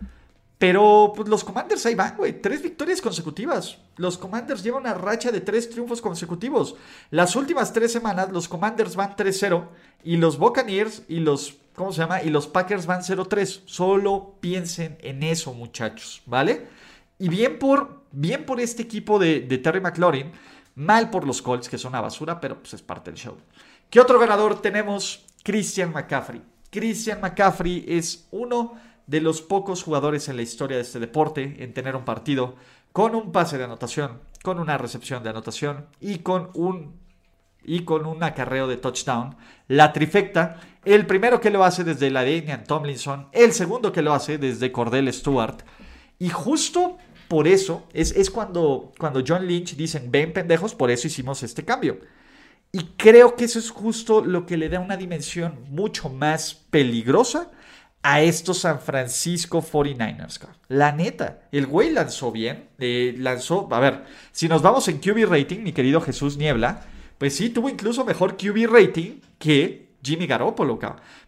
Pero 0.58 1.12
pues, 1.14 1.28
los 1.28 1.44
Commanders 1.44 1.84
ahí 1.84 1.94
van, 1.94 2.16
güey. 2.16 2.40
Tres 2.40 2.62
victorias 2.62 3.02
consecutivas. 3.02 3.78
Los 3.96 4.16
Commanders 4.16 4.62
llevan 4.62 4.82
una 4.82 4.94
racha 4.94 5.30
de 5.30 5.40
tres 5.40 5.68
triunfos 5.68 6.00
consecutivos. 6.00 6.76
Las 7.10 7.36
últimas 7.36 7.72
tres 7.72 7.92
semanas, 7.92 8.32
los 8.32 8.48
Commanders 8.48 8.96
van 8.96 9.16
3-0 9.16 9.66
y 10.02 10.16
los 10.16 10.38
Buccaneers 10.38 11.02
y 11.08 11.20
los, 11.20 11.56
¿cómo 11.74 11.92
se 11.92 12.00
llama? 12.00 12.22
Y 12.22 12.30
los 12.30 12.46
Packers 12.46 12.86
van 12.86 13.02
0-3. 13.02 13.62
Solo 13.66 14.36
piensen 14.40 14.96
en 15.02 15.22
eso, 15.22 15.52
muchachos, 15.52 16.22
¿vale? 16.24 16.66
Y 17.18 17.28
bien 17.28 17.58
por, 17.58 18.04
bien 18.12 18.46
por 18.46 18.60
este 18.60 18.82
equipo 18.82 19.18
de, 19.18 19.40
de 19.40 19.58
Terry 19.58 19.80
McLaurin. 19.80 20.32
Mal 20.74 21.10
por 21.10 21.26
los 21.26 21.40
Colts, 21.40 21.68
que 21.68 21.78
son 21.78 21.90
una 21.90 22.02
basura, 22.02 22.40
pero 22.40 22.58
pues 22.58 22.74
es 22.74 22.82
parte 22.82 23.10
del 23.10 23.18
show. 23.18 23.36
¿Qué 23.90 24.00
otro 24.00 24.18
ganador 24.18 24.60
tenemos? 24.60 25.24
Christian 25.42 25.92
McCaffrey. 25.92 26.42
Christian 26.70 27.20
McCaffrey 27.20 27.84
es 27.86 28.26
uno 28.30 28.74
de 29.06 29.20
los 29.20 29.42
pocos 29.42 29.82
jugadores 29.82 30.28
en 30.28 30.36
la 30.36 30.42
historia 30.42 30.76
de 30.76 30.82
este 30.82 30.98
deporte 30.98 31.56
en 31.58 31.72
tener 31.72 31.96
un 31.96 32.04
partido 32.04 32.56
con 32.92 33.14
un 33.14 33.30
pase 33.30 33.58
de 33.58 33.64
anotación, 33.64 34.20
con 34.42 34.58
una 34.58 34.78
recepción 34.78 35.22
de 35.22 35.30
anotación 35.30 35.86
y 36.00 36.18
con 36.18 36.50
un 36.54 37.04
y 37.68 37.80
con 37.80 38.06
un 38.06 38.22
acarreo 38.22 38.68
de 38.68 38.76
touchdown. 38.76 39.36
La 39.66 39.92
trifecta, 39.92 40.60
el 40.84 41.04
primero 41.04 41.40
que 41.40 41.50
lo 41.50 41.64
hace 41.64 41.82
desde 41.82 42.10
la 42.10 42.22
de 42.22 42.42
Tomlinson, 42.66 43.28
el 43.32 43.52
segundo 43.52 43.90
que 43.90 44.02
lo 44.02 44.14
hace 44.14 44.38
desde 44.38 44.70
Cordell 44.70 45.12
Stewart. 45.12 45.62
Y 46.20 46.28
justo 46.28 46.96
por 47.28 47.48
eso 47.48 47.88
es, 47.92 48.12
es 48.12 48.30
cuando, 48.30 48.92
cuando 48.98 49.22
John 49.26 49.46
Lynch 49.46 49.74
dicen, 49.74 50.10
ven 50.12 50.32
pendejos, 50.32 50.76
por 50.76 50.92
eso 50.92 51.08
hicimos 51.08 51.42
este 51.42 51.64
cambio. 51.64 51.98
Y 52.70 52.94
creo 52.96 53.34
que 53.34 53.44
eso 53.44 53.58
es 53.58 53.70
justo 53.70 54.24
lo 54.24 54.46
que 54.46 54.56
le 54.56 54.68
da 54.68 54.80
una 54.80 54.96
dimensión 54.96 55.64
mucho 55.68 56.08
más 56.08 56.54
peligrosa 56.70 57.50
a 58.02 58.20
estos 58.20 58.58
San 58.58 58.80
Francisco 58.80 59.62
49ers. 59.62 60.40
La 60.68 60.92
neta, 60.92 61.40
el 61.52 61.66
güey 61.66 61.90
lanzó 61.90 62.30
bien, 62.32 62.68
eh, 62.78 63.14
lanzó, 63.18 63.68
a 63.72 63.80
ver, 63.80 64.04
si 64.32 64.48
nos 64.48 64.62
vamos 64.62 64.88
en 64.88 64.98
QB 64.98 65.28
rating, 65.28 65.60
mi 65.60 65.72
querido 65.72 66.00
Jesús 66.00 66.36
Niebla, 66.36 66.82
pues 67.18 67.36
sí, 67.36 67.50
tuvo 67.50 67.68
incluso 67.68 68.04
mejor 68.04 68.36
QB 68.36 68.66
rating 68.70 69.20
que 69.38 69.88
Jimmy 70.02 70.26
Garoppolo, 70.26 70.78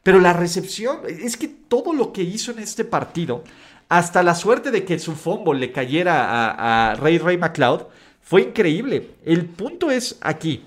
pero 0.03 0.21
la 0.21 0.33
recepción, 0.33 1.01
es 1.09 1.37
que 1.37 1.49
todo 1.49 1.93
lo 1.93 2.13
que 2.13 2.23
hizo 2.23 2.53
en 2.53 2.61
este 2.61 2.85
partido, 2.85 3.43
hasta 3.89 4.23
la 4.23 4.35
suerte 4.35 4.71
de 4.71 4.85
que 4.85 4.99
su 4.99 5.15
fumble 5.15 5.59
le 5.59 5.73
cayera 5.73 6.27
a, 6.29 6.91
a 6.91 6.95
Ray 6.95 7.19
Ray 7.19 7.39
McLeod, 7.39 7.87
fue 8.21 8.43
increíble. 8.43 9.13
El 9.25 9.47
punto 9.47 9.91
es 9.91 10.19
aquí. 10.21 10.65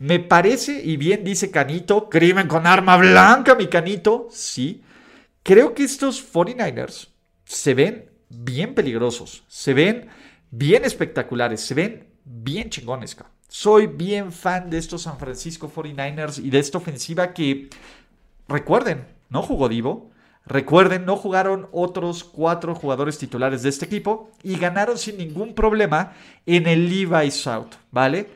Me 0.00 0.18
parece, 0.18 0.82
y 0.84 0.96
bien 0.96 1.22
dice 1.22 1.50
Canito, 1.50 2.08
crimen 2.10 2.48
con 2.48 2.66
arma 2.66 2.96
blanca, 2.96 3.54
mi 3.54 3.68
Canito, 3.68 4.28
sí. 4.30 4.82
Creo 5.44 5.74
que 5.74 5.84
estos 5.84 6.24
49ers 6.32 7.08
se 7.44 7.74
ven 7.74 8.10
bien 8.30 8.74
peligrosos, 8.74 9.44
se 9.46 9.74
ven 9.74 10.08
bien 10.50 10.86
espectaculares, 10.86 11.60
se 11.60 11.74
ven 11.74 12.08
bien 12.24 12.70
chingones. 12.70 13.14
Soy 13.46 13.86
bien 13.86 14.32
fan 14.32 14.70
de 14.70 14.78
estos 14.78 15.02
San 15.02 15.18
Francisco 15.18 15.70
49ers 15.70 16.42
y 16.42 16.48
de 16.48 16.58
esta 16.58 16.78
ofensiva 16.78 17.34
que, 17.34 17.68
recuerden, 18.48 19.04
no 19.28 19.42
jugó 19.42 19.68
Divo, 19.68 20.10
recuerden, 20.46 21.04
no 21.04 21.16
jugaron 21.16 21.68
otros 21.72 22.24
cuatro 22.24 22.74
jugadores 22.74 23.18
titulares 23.18 23.62
de 23.62 23.68
este 23.68 23.84
equipo 23.84 24.30
y 24.42 24.56
ganaron 24.56 24.96
sin 24.96 25.18
ningún 25.18 25.54
problema 25.54 26.14
en 26.46 26.66
el 26.66 26.88
Levi 26.88 27.30
South, 27.30 27.74
¿vale? 27.90 28.30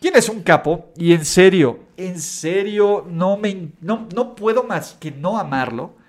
¿Quién 0.00 0.14
es 0.14 0.28
un 0.28 0.44
capo? 0.44 0.92
Y 0.96 1.12
en 1.12 1.24
serio, 1.24 1.80
en 1.96 2.20
serio, 2.20 3.04
no, 3.10 3.36
me, 3.36 3.72
no, 3.80 4.06
no 4.14 4.36
puedo 4.36 4.62
más 4.62 4.96
que 5.00 5.10
no 5.10 5.40
amarlo 5.40 6.00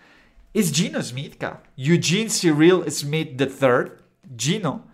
es 0.53 0.71
Gino 0.71 1.01
Smith, 1.01 1.35
cabrón. 1.37 1.63
Eugene 1.75 2.29
Cyril 2.29 2.83
Smith 2.91 3.39
III. 3.39 3.91
Gino, 4.37 4.85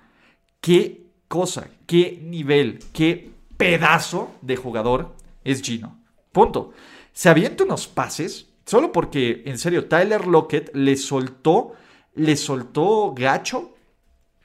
qué 0.62 1.06
cosa, 1.28 1.68
qué 1.86 2.20
nivel, 2.24 2.80
qué 2.94 3.32
pedazo 3.58 4.32
de 4.42 4.56
jugador 4.56 5.16
es 5.44 5.62
Gino. 5.62 6.00
Punto. 6.32 6.74
Se 7.12 7.30
avienta 7.30 7.64
unos 7.64 7.88
pases 7.88 8.48
solo 8.66 8.92
porque, 8.92 9.44
en 9.46 9.58
serio, 9.58 9.86
Tyler 9.86 10.26
Lockett 10.28 10.74
le 10.74 10.96
soltó, 10.96 11.74
le 12.16 12.38
soltó 12.38 13.14
gacho, 13.14 13.76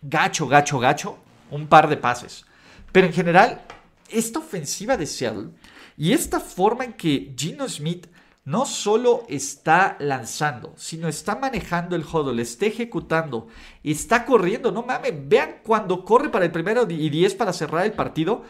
gacho, 0.02 0.48
gacho, 0.48 0.78
gacho, 0.78 1.18
un 1.50 1.66
par 1.66 1.88
de 1.88 1.96
pases. 1.96 2.44
Pero 2.90 3.06
en 3.06 3.12
general, 3.12 3.62
esta 4.08 4.38
ofensiva 4.38 4.96
de 4.96 5.06
Seattle 5.06 5.50
y 5.96 6.12
esta 6.12 6.40
forma 6.40 6.84
en 6.84 6.94
que 6.94 7.34
Gino 7.36 7.68
Smith 7.68 8.08
no 8.44 8.66
solo 8.66 9.24
está 9.28 9.96
lanzando, 10.00 10.74
sino 10.76 11.08
está 11.08 11.36
manejando 11.36 11.96
el 11.96 12.04
huddle, 12.04 12.42
está 12.42 12.66
ejecutando, 12.66 13.48
está 13.82 14.26
corriendo. 14.26 14.70
No 14.70 14.82
mames, 14.82 15.14
vean 15.28 15.60
cuando 15.62 16.04
corre 16.04 16.28
para 16.28 16.44
el 16.44 16.52
primero 16.52 16.86
y 16.88 17.08
10 17.08 17.34
para 17.36 17.54
cerrar 17.54 17.86
el 17.86 17.92
partido. 17.92 18.42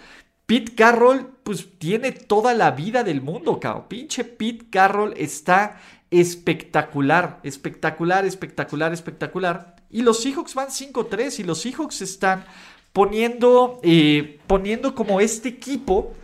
Pete 0.46 0.74
Carroll, 0.74 1.38
pues 1.42 1.78
tiene 1.78 2.12
toda 2.12 2.54
la 2.54 2.72
vida 2.72 3.04
del 3.04 3.22
mundo, 3.22 3.60
cabrón. 3.60 3.86
Pinche 3.88 4.24
Pete 4.24 4.66
Carroll 4.68 5.14
está 5.16 5.80
espectacular, 6.10 7.40
espectacular, 7.44 8.24
espectacular, 8.26 8.92
espectacular. 8.92 9.76
Y 9.90 10.02
los 10.02 10.20
Seahawks 10.20 10.54
van 10.54 10.68
5-3 10.68 11.38
y 11.38 11.44
los 11.44 11.60
Seahawks 11.60 12.02
están 12.02 12.44
poniendo, 12.92 13.80
eh, 13.82 14.40
poniendo 14.48 14.94
como 14.94 15.20
este 15.20 15.48
equipo 15.50 16.14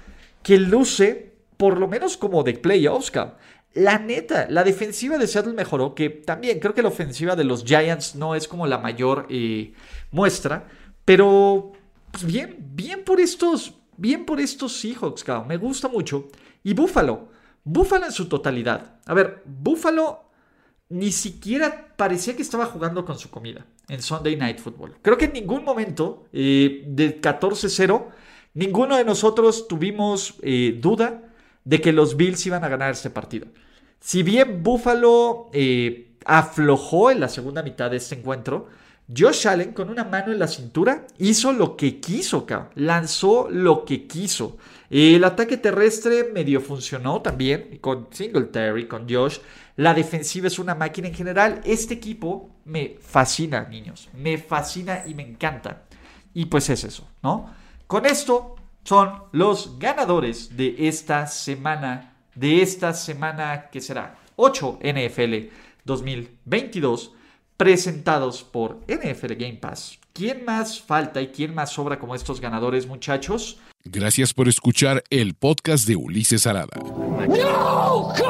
que 0.42 0.59
luce 0.59 1.35
por 1.56 1.78
lo 1.78 1.88
menos 1.88 2.16
como 2.16 2.42
de 2.42 2.54
playoffs, 2.54 3.11
cabrón. 3.11 3.37
La 3.72 3.98
neta, 3.98 4.48
la 4.50 4.64
defensiva 4.64 5.16
de 5.16 5.28
Seattle 5.28 5.52
mejoró, 5.52 5.94
que 5.94 6.11
también 6.11 6.59
creo 6.59 6.74
que 6.74 6.83
la 6.83 6.88
ofensiva 6.88 7.37
de 7.37 7.44
los 7.44 7.64
Giants 7.64 8.16
no 8.16 8.35
es 8.35 8.48
como 8.48 8.66
la 8.66 8.78
mayor 8.78 9.26
eh, 9.30 9.72
muestra, 10.11 10.66
pero 11.04 11.72
pues 12.11 12.24
bien, 12.24 12.56
bien 12.59 13.04
por 13.04 13.20
estos, 13.20 13.74
bien 13.96 14.24
por 14.26 14.40
estos 14.40 14.80
Seahawks, 14.80 15.22
cabrón. 15.22 15.46
Me 15.46 15.56
gusta 15.56 15.87
mucho. 15.87 16.28
Y 16.64 16.74
Buffalo, 16.74 17.28
Buffalo 17.62 18.06
en 18.06 18.12
su 18.12 18.28
totalidad. 18.28 18.98
A 19.06 19.14
ver, 19.14 19.42
Buffalo 19.46 20.24
ni 20.88 21.12
siquiera 21.12 21.94
parecía 21.96 22.35
que 22.35 22.42
estaba 22.42 22.66
jugando 22.66 23.04
con 23.04 23.16
su 23.16 23.30
comida 23.30 23.64
en 23.88 24.02
Sunday 24.02 24.35
Night 24.35 24.59
Football. 24.59 24.96
Creo 25.00 25.16
que 25.16 25.26
en 25.26 25.33
ningún 25.33 25.64
momento 25.64 26.26
eh, 26.33 26.83
de 26.88 27.20
14-0, 27.20 28.06
ninguno 28.54 28.96
de 28.96 29.04
nosotros 29.04 29.68
tuvimos 29.68 30.35
eh, 30.42 30.76
duda 30.80 31.29
de 31.64 31.81
que 31.81 31.92
los 31.92 32.16
Bills 32.16 32.44
iban 32.46 32.64
a 32.64 32.68
ganar 32.68 32.92
este 32.92 33.11
partido. 33.11 33.46
Si 34.01 34.23
bien 34.23 34.62
Buffalo 34.62 35.51
eh, 35.53 36.12
aflojó 36.25 37.11
en 37.11 37.20
la 37.20 37.29
segunda 37.29 37.62
mitad 37.62 37.90
de 37.90 37.99
este 37.99 38.14
encuentro, 38.14 38.68
Josh 39.14 39.49
Allen 39.49 39.73
con 39.73 39.90
una 39.90 40.05
mano 40.05 40.33
en 40.33 40.38
la 40.38 40.46
cintura 40.46 41.07
hizo 41.18 41.53
lo 41.53 41.77
que 41.77 41.99
quiso, 42.01 42.46
cabrón. 42.46 42.70
lanzó 42.77 43.49
lo 43.51 43.85
que 43.85 44.07
quiso. 44.07 44.57
El 44.88 45.25
ataque 45.25 45.57
terrestre 45.57 46.31
medio 46.33 46.61
funcionó 46.61 47.20
también 47.20 47.79
con 47.81 48.09
Singletary, 48.11 48.87
con 48.87 49.09
Josh. 49.09 49.38
La 49.77 49.94
defensiva 49.94 50.46
es 50.46 50.59
una 50.59 50.75
máquina 50.75 51.09
en 51.09 51.14
general. 51.14 51.61
Este 51.64 51.94
equipo 51.94 52.51
me 52.64 52.99
fascina, 53.01 53.68
niños. 53.68 54.09
Me 54.14 54.38
fascina 54.38 55.05
y 55.07 55.14
me 55.14 55.23
encanta. 55.23 55.85
Y 56.33 56.46
pues 56.46 56.70
es 56.70 56.85
eso, 56.85 57.09
¿no? 57.23 57.53
Con 57.87 58.07
esto 58.07 58.55
son 58.84 59.22
los 59.32 59.78
ganadores 59.78 60.56
de 60.56 60.74
esta 60.88 61.26
semana, 61.26 62.14
de 62.34 62.62
esta 62.62 62.92
semana 62.94 63.68
que 63.70 63.80
será 63.80 64.18
8 64.36 64.80
NFL 64.82 65.48
2022, 65.84 67.12
presentados 67.56 68.42
por 68.42 68.80
NFL 68.88 69.34
Game 69.34 69.58
Pass. 69.60 69.98
¿Quién 70.12 70.44
más 70.44 70.80
falta 70.80 71.20
y 71.20 71.28
quién 71.28 71.54
más 71.54 71.70
sobra 71.70 71.98
como 71.98 72.14
estos 72.14 72.40
ganadores, 72.40 72.86
muchachos? 72.86 73.58
Gracias 73.84 74.34
por 74.34 74.48
escuchar 74.48 75.02
el 75.08 75.34
podcast 75.34 75.86
de 75.86 75.96
Ulises 75.96 76.46
Arada. 76.46 76.76
¡No! 77.28 78.29